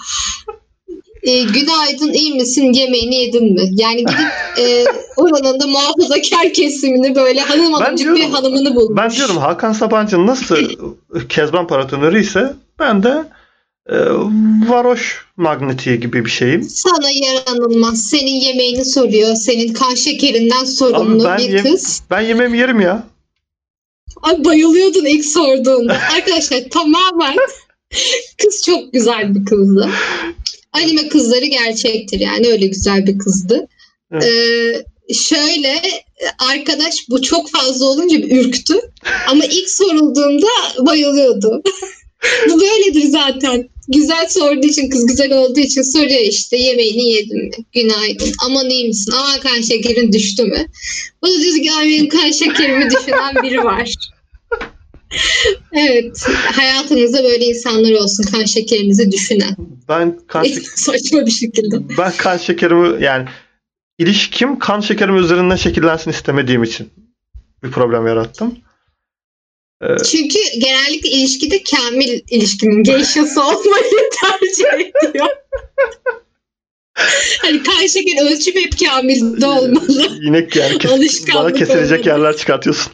[1.28, 3.70] E, günaydın iyi misin yemeğini yedin mi?
[3.76, 4.86] Yani gidip e,
[5.18, 8.98] oranın da muhafazakar kesimini böyle hanım hanımcık bir hanımını bulmuş.
[8.98, 10.58] ben diyorum Hakan Sabancı nasıl
[11.30, 13.24] Kezban paratönörü ise ben de
[13.90, 13.96] e,
[14.68, 16.64] varoş magnetiği gibi bir şeyim.
[16.64, 18.10] Sana yaranılmaz.
[18.10, 19.36] Senin yemeğini soruyor.
[19.36, 22.04] Senin kan şekerinden sorumlu Abi bir kız.
[22.12, 23.04] Ben yemeğimi yerim ya.
[24.22, 25.98] Ay bayılıyordun ilk sorduğunda.
[26.16, 27.36] Arkadaşlar tamamen
[28.38, 29.90] kız çok güzel bir kızdı.
[30.84, 33.68] Anime kızları gerçektir yani öyle güzel bir kızdı.
[34.14, 34.24] Evet.
[34.24, 35.82] Ee, şöyle
[36.52, 38.76] arkadaş bu çok fazla olunca bir ürktü.
[39.28, 40.48] Ama ilk sorulduğunda
[40.80, 41.64] bayılıyordu.
[42.50, 43.70] Bu böyledir zaten.
[43.88, 47.52] Güzel sorduğu için kız güzel olduğu için soruyor işte yemeğini yedin mi?
[47.74, 48.32] Günaydın.
[48.46, 49.14] Aman iyi misin?
[49.18, 50.66] Aman kan şekerin düştü mü?
[51.64, 53.94] Ki "Ay, benim kan şekerimi düşünen biri var.
[55.74, 56.26] Evet.
[56.56, 59.56] Hayatınızda böyle insanlar olsun kan şekerinizi düşünen.
[59.90, 61.98] Ben kan, şek- Saçma bir şekilde.
[61.98, 63.26] ben kan şekerimi yani
[63.98, 66.90] ilişkim kan şekerim üzerinden şekillensin istemediğim için
[67.64, 68.58] bir problem yarattım.
[69.84, 73.84] Ee, Çünkü genellikle ilişkide kamil ilişkinin geyşası olmayı
[74.22, 74.66] tercih
[75.06, 75.28] ediyor.
[77.42, 80.08] hani kan şeker ölçümü hep kamilde olmalı.
[80.22, 82.10] yine yani kes- bana kesilecek olmadı.
[82.10, 82.92] yerler çıkartıyorsun.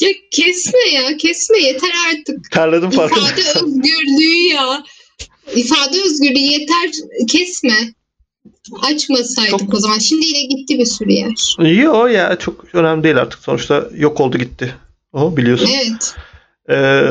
[0.00, 2.50] Ya kesme ya kesme yeter artık.
[2.50, 3.20] Terledim farkında.
[3.20, 4.84] İfade özgürlüğü ya.
[5.54, 6.90] İfade özgürlüğü yeter
[7.28, 7.74] kesme.
[8.82, 9.98] Açmasaydık Çok- o zaman.
[9.98, 11.56] Şimdi yine gitti bir sürü yer.
[11.58, 13.40] Yo ya çok önemli değil artık.
[13.40, 14.74] Sonuçta yok oldu gitti.
[15.12, 15.68] O biliyorsun.
[15.74, 16.14] Evet.
[16.70, 17.02] Ee,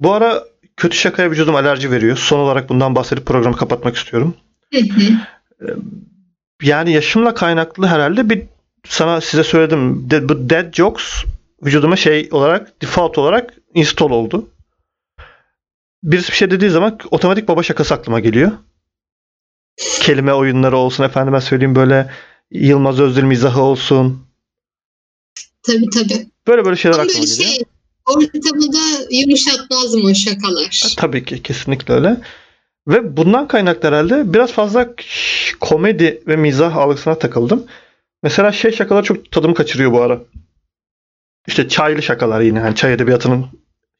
[0.00, 0.44] bu ara
[0.76, 2.16] kötü şakaya vücudum alerji veriyor.
[2.16, 4.34] Son olarak bundan bahsedip programı kapatmak istiyorum.
[4.74, 5.78] Hı hı.
[6.62, 8.42] Yani yaşımla kaynaklı herhalde bir
[8.88, 10.10] sana size söyledim.
[10.10, 11.04] De, bu dead jokes
[11.64, 14.50] vücuduma şey olarak default olarak install oldu.
[16.02, 18.52] Birisi bir şey dediği zaman otomatik baba şakası aklıma geliyor.
[20.00, 22.10] Kelime oyunları olsun efendime söyleyeyim böyle
[22.50, 24.26] Yılmaz Özdil mizahı olsun.
[25.62, 26.26] Tabii tabii.
[26.46, 27.50] Böyle böyle şeyler Ama aklıma böyle geliyor.
[27.50, 27.64] şey
[28.06, 30.94] ortamı da yumuşatmaz mı o şakalar?
[30.96, 32.16] Tabii ki kesinlikle öyle.
[32.88, 34.94] Ve bundan kaynaklı herhalde biraz fazla
[35.60, 37.66] komedi ve mizah algısına takıldım.
[38.22, 40.20] Mesela şey şakalar çok tadımı kaçırıyor bu ara.
[41.48, 42.60] İşte çaylı şakalar yine.
[42.60, 43.46] Hani çay edebiyatının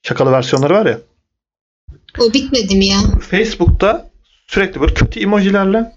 [0.02, 0.98] şakalı versiyonları var ya.
[2.20, 2.98] O bitmedi mi ya?
[3.20, 4.10] Facebook'ta
[4.46, 5.92] sürekli böyle kötü emojilerle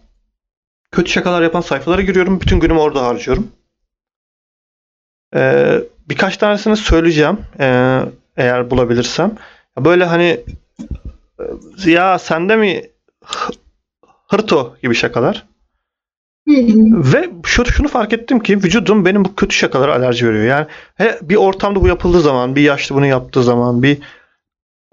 [0.91, 2.41] kötü şakalar yapan sayfalara giriyorum.
[2.41, 3.51] Bütün günümü orada harcıyorum.
[5.35, 5.79] Ee,
[6.09, 7.37] birkaç tanesini söyleyeceğim.
[7.59, 8.01] ee,
[8.37, 9.37] eğer bulabilirsem.
[9.79, 10.39] Böyle hani
[11.85, 12.83] e, ya sende mi
[13.23, 13.53] hı-
[14.27, 15.45] hırto gibi şakalar.
[16.47, 20.43] Ve şu, şunu fark ettim ki vücudum benim bu kötü şakalara alerji veriyor.
[20.43, 23.97] Yani he, bir ortamda bu yapıldığı zaman, bir yaşlı bunu yaptığı zaman, bir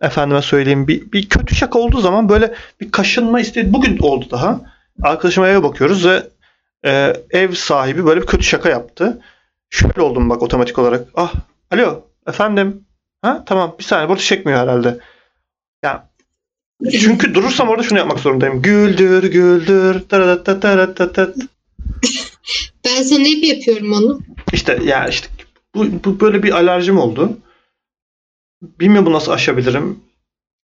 [0.00, 3.72] efendime söyleyeyim bir, bir kötü şaka olduğu zaman böyle bir kaşınma isteği.
[3.72, 4.60] Bugün oldu daha.
[5.02, 6.22] Arkadaşıma eve bakıyoruz ve
[6.84, 9.22] e, ev sahibi böyle bir kötü şaka yaptı.
[9.70, 11.08] Şöyle oldum bak otomatik olarak.
[11.14, 11.32] Ah,
[11.70, 12.84] alo, efendim.
[13.22, 13.76] Ha, tamam.
[13.78, 14.98] Bir saniye burada çekmiyor herhalde.
[15.82, 16.08] Ya
[16.92, 18.62] çünkü durursam orada şunu yapmak zorundayım.
[18.62, 20.08] Güldür, güldür.
[20.08, 21.36] Taratatatatat.
[22.84, 24.20] Ben sana hep yapıyorum onu.
[24.52, 25.28] İşte ya işte
[25.74, 27.38] bu, bu böyle bir alerjim oldu.
[28.62, 30.00] Bilmiyorum bu nasıl aşabilirim.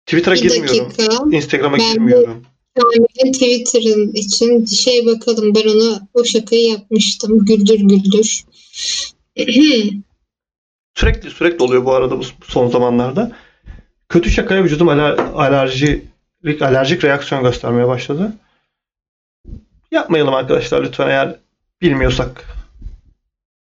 [0.06, 0.90] Twitter'a Bir girmiyorum.
[0.90, 1.36] dakika.
[1.36, 2.44] Instagram'a Ben girmiyorum.
[2.78, 7.44] Kamil'in Twitter'ın için şey bakalım ben ona o şakayı yapmıştım.
[7.44, 8.44] Güldür güldür.
[10.94, 13.36] Sürekli sürekli oluyor bu arada bu son zamanlarda.
[14.12, 16.02] Kötü şakaya vücudum aler, alerjik,
[16.60, 18.32] alerjik reaksiyon göstermeye başladı.
[19.92, 21.36] Yapmayalım arkadaşlar lütfen eğer
[21.82, 22.44] bilmiyorsak.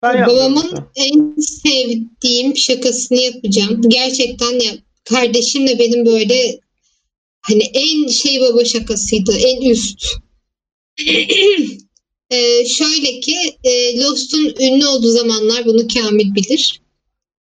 [0.02, 0.26] Ben.
[0.26, 3.82] Babamın en sevdiğim şakasını yapacağım.
[3.88, 4.72] Gerçekten ya
[5.04, 6.60] kardeşimle benim böyle
[7.40, 9.32] hani en şey baba şakasıydı.
[9.38, 10.04] En üst.
[12.30, 16.80] Ee, şöyle ki e, Lost'un ünlü olduğu zamanlar bunu Kamil bilir.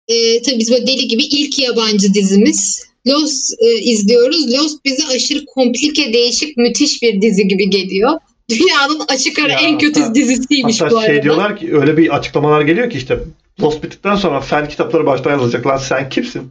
[0.09, 2.89] Ee, tabii biz böyle deli gibi ilk yabancı dizimiz.
[3.07, 4.53] Lost e, izliyoruz.
[4.53, 8.11] Lost bize aşırı komplike, değişik, müthiş bir dizi gibi geliyor.
[8.51, 11.07] Dünyanın açık ara Ya, en kötü hatta- dizisiymiş bu Hatta arada.
[11.15, 13.19] şey diyorlar ki öyle bir açıklamalar geliyor ki işte
[13.61, 15.67] Lost bittikten sonra fen kitapları baştan yazılacak.
[15.67, 16.43] Lan sen kimsin?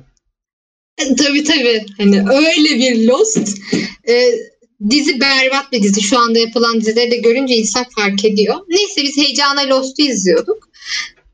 [1.18, 1.86] Tabii tabii.
[1.98, 3.58] Hani öyle bir Lost.
[4.10, 4.32] Ee,
[4.90, 6.02] dizi berbat bir dizi.
[6.02, 8.56] Şu anda yapılan dizileri de görünce insan fark ediyor.
[8.70, 10.70] Neyse biz heyecana Lost'u izliyorduk.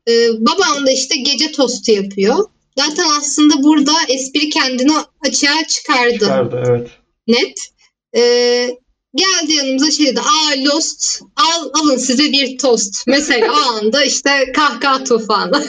[0.10, 2.36] Ee, babam da işte gece tostu yapıyor.
[2.78, 4.92] Zaten aslında burada espri kendini
[5.28, 6.20] açığa çıkardı.
[6.20, 6.90] Çıkardı evet.
[7.28, 7.58] Net.
[8.16, 8.70] Ee,
[9.16, 10.20] geldi yanımıza şey dedi.
[10.20, 13.08] Aa Lost al, alın size bir tost.
[13.08, 15.52] Mesela o anda işte kahkaha tufanı.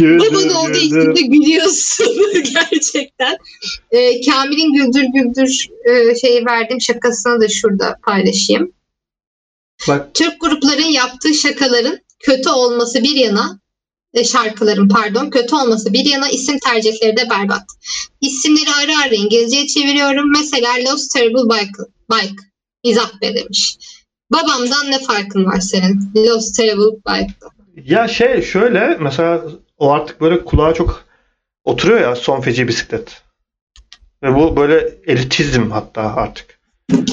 [0.00, 3.36] Baban olduğu için de gülüyorsun gerçekten.
[3.90, 8.72] Ee, Kamil'in güldür güldür e, şeyi verdiğim şakasını da şurada paylaşayım.
[9.88, 13.60] Bak Türk grupların yaptığı şakaların kötü olması bir yana
[14.22, 17.62] şarkıların pardon kötü olması bir yana isim tercihleri de berbat.
[18.20, 20.32] İsimleri ara ara İngilizceye çeviriyorum.
[20.32, 22.42] Mesela Lost Terrible Bike, Bike.
[22.82, 23.78] İzah be demiş.
[24.32, 26.12] Babamdan ne farkın var senin?
[26.16, 27.48] Lost Terrible Bike'da.
[27.84, 29.42] ya şey şöyle mesela
[29.78, 31.04] o artık böyle kulağa çok
[31.64, 33.22] oturuyor ya son feci bisiklet.
[34.22, 36.58] Ve bu böyle elitizm hatta artık.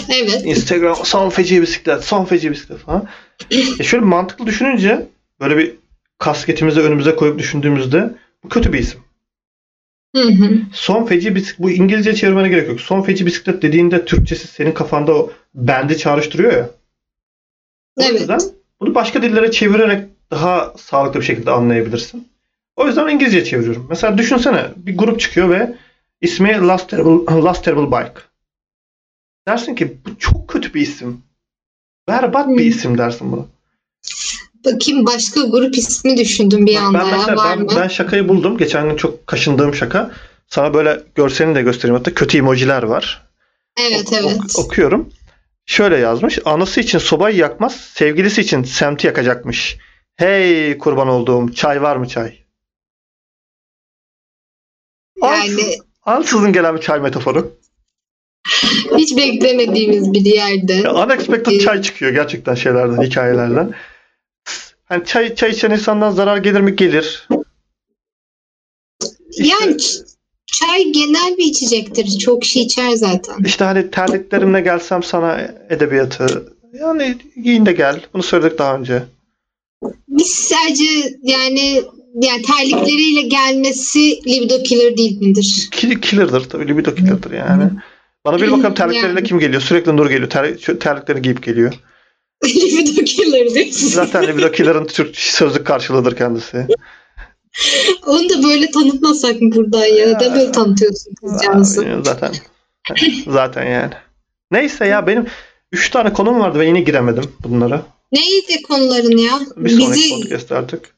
[0.09, 0.41] Evet.
[0.45, 3.07] Instagram son feci bisiklet, son feci bisiklet falan.
[3.79, 5.07] E şöyle mantıklı düşününce
[5.39, 5.80] böyle bir
[6.21, 8.99] kasketimizi önümüze koyup düşündüğümüzde bu kötü bir isim.
[10.15, 10.57] Hı hı.
[10.73, 12.81] Son feci bisiklet, bu İngilizce çevirmene gerek yok.
[12.81, 16.69] Son feci bisiklet dediğinde Türkçesi senin kafanda o bendi çağrıştırıyor ya.
[17.97, 18.19] O Evet.
[18.19, 18.39] yüzden
[18.79, 22.27] bunu başka dillere çevirerek daha sağlıklı bir şekilde anlayabilirsin.
[22.75, 23.87] O yüzden İngilizce çeviriyorum.
[23.89, 25.75] Mesela düşünsene bir grup çıkıyor ve
[26.21, 28.21] ismi Last Terrible, Last Terrible Bike.
[29.47, 31.23] Dersin ki bu çok kötü bir isim.
[32.07, 32.67] Berbat bir Hmm.
[32.67, 33.45] isim dersin buna.
[34.65, 37.11] Bakayım başka grup ismi düşündüm bir anda Ben ya.
[37.17, 37.71] mesela Var ben, mı?
[37.75, 38.57] ben şakayı buldum.
[38.57, 40.11] Geçen gün çok kaşındığım şaka.
[40.47, 41.95] Sana böyle görselini de göstereyim.
[41.97, 43.27] Hatta kötü emojiler var.
[43.79, 44.37] Evet Ok- evet.
[44.57, 45.09] ok- okuyorum.
[45.65, 46.39] Şöyle yazmış.
[46.45, 49.77] Anısı için sobayı yakmaz, sevgilisi için semti yakacakmış.
[50.15, 52.37] Hey kurban olduğum, çay var mı çay?
[55.23, 57.57] Yani Ansızın gelen bir çay metaforu.
[58.97, 60.73] hiç beklemediğimiz bir yerde.
[60.73, 63.73] Ya, unexpected çay çıkıyor gerçekten şeylerden, hikayelerden.
[64.91, 66.75] Hani çay, çay içen insandan zarar gelir mi?
[66.75, 67.27] Gelir.
[69.29, 69.77] İşte, Yani
[70.45, 72.17] çay genel bir içecektir.
[72.17, 73.35] Çok kişi içer zaten.
[73.45, 76.53] işte hani terliklerimle gelsem sana edebiyatı.
[76.73, 78.01] Yani giyin de gel.
[78.13, 79.03] Bunu söyledik daha önce.
[80.09, 81.83] Biz sadece yani
[82.21, 85.69] yani terlikleriyle gelmesi libido killer değil midir?
[85.71, 86.67] Kill, killer'dır tabii.
[86.67, 87.63] Libido killer'dır yani.
[88.25, 89.23] Bana bir bakalım terlikleriyle Yani.
[89.23, 89.61] kim geliyor?
[89.61, 90.29] Sürekli Nur geliyor.
[90.29, 91.73] Ter, terlikleri giyip geliyor.
[92.45, 93.87] libido killer diyorsun.
[93.87, 96.67] Zaten libido killer'ın Türk sözlük karşılığıdır kendisi.
[98.07, 100.19] Onu da böyle tanıtmasak mı buradan ya?
[100.19, 101.87] Da böyle tanıtıyorsun kızcağızı.
[102.03, 102.33] Zaten.
[103.27, 103.93] Zaten yani.
[104.51, 105.25] Neyse ya benim
[105.71, 107.81] 3 tane konum vardı ve yine giremedim bunlara.
[108.11, 109.39] Neydi konuların ya?
[109.57, 110.95] Bir sonraki Bizi podcast artık.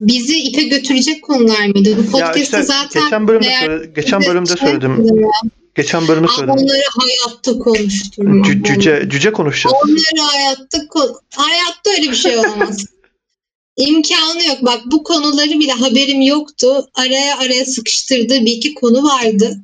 [0.00, 1.96] bizi ipe götürecek konular mıydı?
[1.96, 5.20] Bu Ya podcast'ı işte zaten geçen bölümde söyle- geçen bölümde söyledim.
[5.20, 5.28] ya.
[5.74, 6.58] Geçen bölümde Ama söyledim.
[6.64, 8.42] onları hayatta konuşturmam.
[8.42, 9.76] Cü- cüce cüce konuşacağız.
[9.84, 12.86] Onları hayatta kon- hayatta öyle bir şey olmaz.
[13.76, 14.58] İmkanı yok.
[14.62, 16.88] Bak bu konuları bile haberim yoktu.
[16.94, 19.56] Araya araya sıkıştırdığı bir iki konu vardı.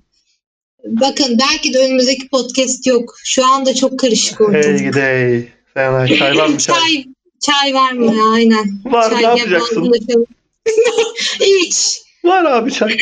[0.85, 3.15] Bakın belki de önümüzdeki podcast yok.
[3.25, 4.79] Şu anda çok karışık Hey ortalık.
[4.79, 5.49] gidey.
[5.75, 6.75] Sen çay var mı çay?
[6.81, 7.05] çay,
[7.41, 8.25] çay var mı ya?
[8.33, 8.79] Aynen.
[8.85, 9.93] Var çay ne yapacaksın?
[11.63, 11.99] İç.
[12.25, 12.97] Var abi çay.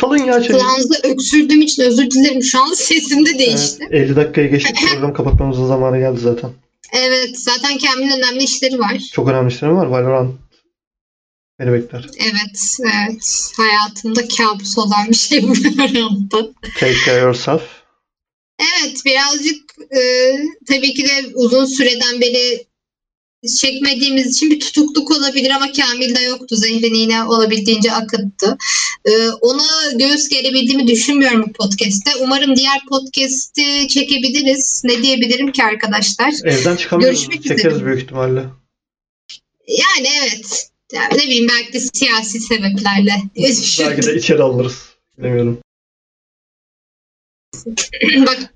[0.00, 0.60] Salın ya çayı.
[0.60, 2.42] Kulağınızda öksürdüğüm için özür dilerim.
[2.42, 3.86] Şu an sesim de değişti.
[3.90, 4.76] Evet, 50 dakikayı geçtik.
[4.92, 6.50] Programı kapatmamızın zamanı geldi zaten.
[6.92, 7.38] Evet.
[7.38, 8.98] Zaten Kamil'in önemli işleri var.
[9.12, 9.86] Çok önemli işlerim var.
[9.86, 10.34] Valorant
[11.60, 12.06] beni bekler.
[12.18, 12.78] Evet.
[12.80, 13.52] Evet.
[13.56, 16.50] Hayatımda kabus olan bir şey bu arada.
[16.80, 17.62] Take care yourself.
[18.60, 18.96] Evet.
[19.04, 20.00] Birazcık e,
[20.68, 22.66] tabii ki de uzun süreden beri
[23.48, 26.56] çekmediğimiz için bir tutukluk olabilir ama Kamil'de yoktu.
[26.56, 28.56] Zehrin yine olabildiğince akıttı.
[29.04, 32.10] E, ona göğüs gerebildiğimi düşünmüyorum bu podcast'te.
[32.20, 34.82] Umarım diğer podcast'i çekebiliriz.
[34.84, 36.34] Ne diyebilirim ki arkadaşlar?
[36.44, 37.18] Evden çıkamıyoruz.
[37.18, 37.86] Görüşmek Çekeriz üzere.
[37.86, 38.44] büyük ihtimalle.
[39.68, 40.68] Yani evet.
[40.92, 43.22] Yani ne bileyim belki de siyasi sebeplerle.
[43.36, 44.78] Belki de içeri alırız.
[45.18, 45.58] Bilemiyorum.
[48.26, 48.54] Bak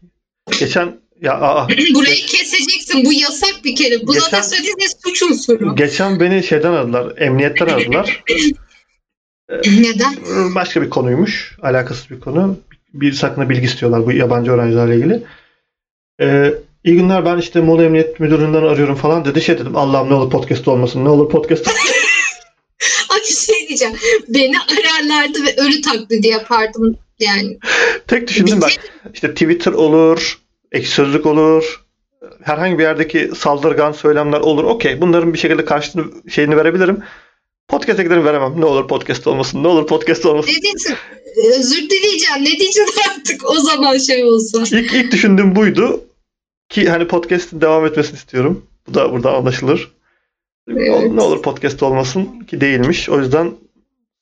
[0.61, 2.27] Geçen ya aa, burayı
[3.03, 3.19] keseceksin.
[3.19, 4.07] Bu yasak bir kere.
[4.07, 5.77] Bu Geçen- zaten söylediğiniz suç unsuru.
[5.77, 7.13] geçen beni şeyden aradılar.
[7.19, 8.25] Emniyetten aradılar.
[9.67, 10.15] Neden?
[10.55, 11.57] Başka bir konuymuş.
[11.63, 12.59] Alakasız bir konu.
[12.95, 15.23] Bir hakkında bilgi istiyorlar bu yabancı öğrencilerle ilgili.
[16.21, 19.43] Ee, iyi günler ben işte Muğla Emniyet Müdürlüğü'nden arıyorum falan dedi.
[19.43, 21.05] Şey dedim Allah'ım ne olur podcast olmasın.
[21.05, 21.69] Ne olur podcast
[23.11, 23.95] Ay bir şey diyeceğim.
[24.29, 26.97] Beni ararlardı ve ölü taklidi yapardım.
[27.21, 27.59] Yani
[28.07, 28.71] Tek düşündüm ben.
[29.15, 30.39] İşte Twitter olur,
[30.73, 31.86] ek sözlük olur,
[32.43, 34.65] herhangi bir yerdeki saldırgan söylemler olur.
[34.65, 37.03] Okey bunların bir şekilde karşılığını şeyini verebilirim.
[37.69, 38.61] Podcast'e giderim veremem.
[38.61, 39.63] Ne olur podcast olmasın.
[39.63, 40.51] Ne olur podcast olmasın.
[40.51, 40.97] ne diyeceksin?
[41.59, 42.41] Özür dileyeceğim.
[42.41, 44.77] Ne diyeceksin artık o zaman şey olsa.
[44.77, 46.05] İlk, ilk düşündüğüm buydu.
[46.69, 48.67] Ki hani podcast'in devam etmesini istiyorum.
[48.89, 49.93] Bu da burada anlaşılır.
[50.71, 51.13] Evet.
[51.13, 53.09] Ne olur podcast olmasın ki değilmiş.
[53.09, 53.53] O yüzden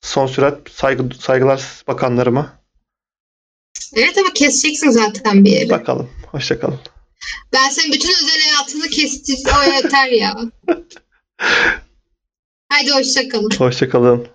[0.01, 2.53] son sürat saygı, saygılar bakanlarıma.
[3.97, 5.71] Evet ama keseceksin zaten bir yere.
[5.71, 6.11] Bakalım.
[6.27, 6.79] Hoşçakalın.
[7.53, 9.37] Ben senin bütün özel hayatını kestim.
[9.59, 10.37] O yeter ya.
[12.69, 13.51] Hadi hoşça kalın.
[13.59, 14.34] Hoşçakalın.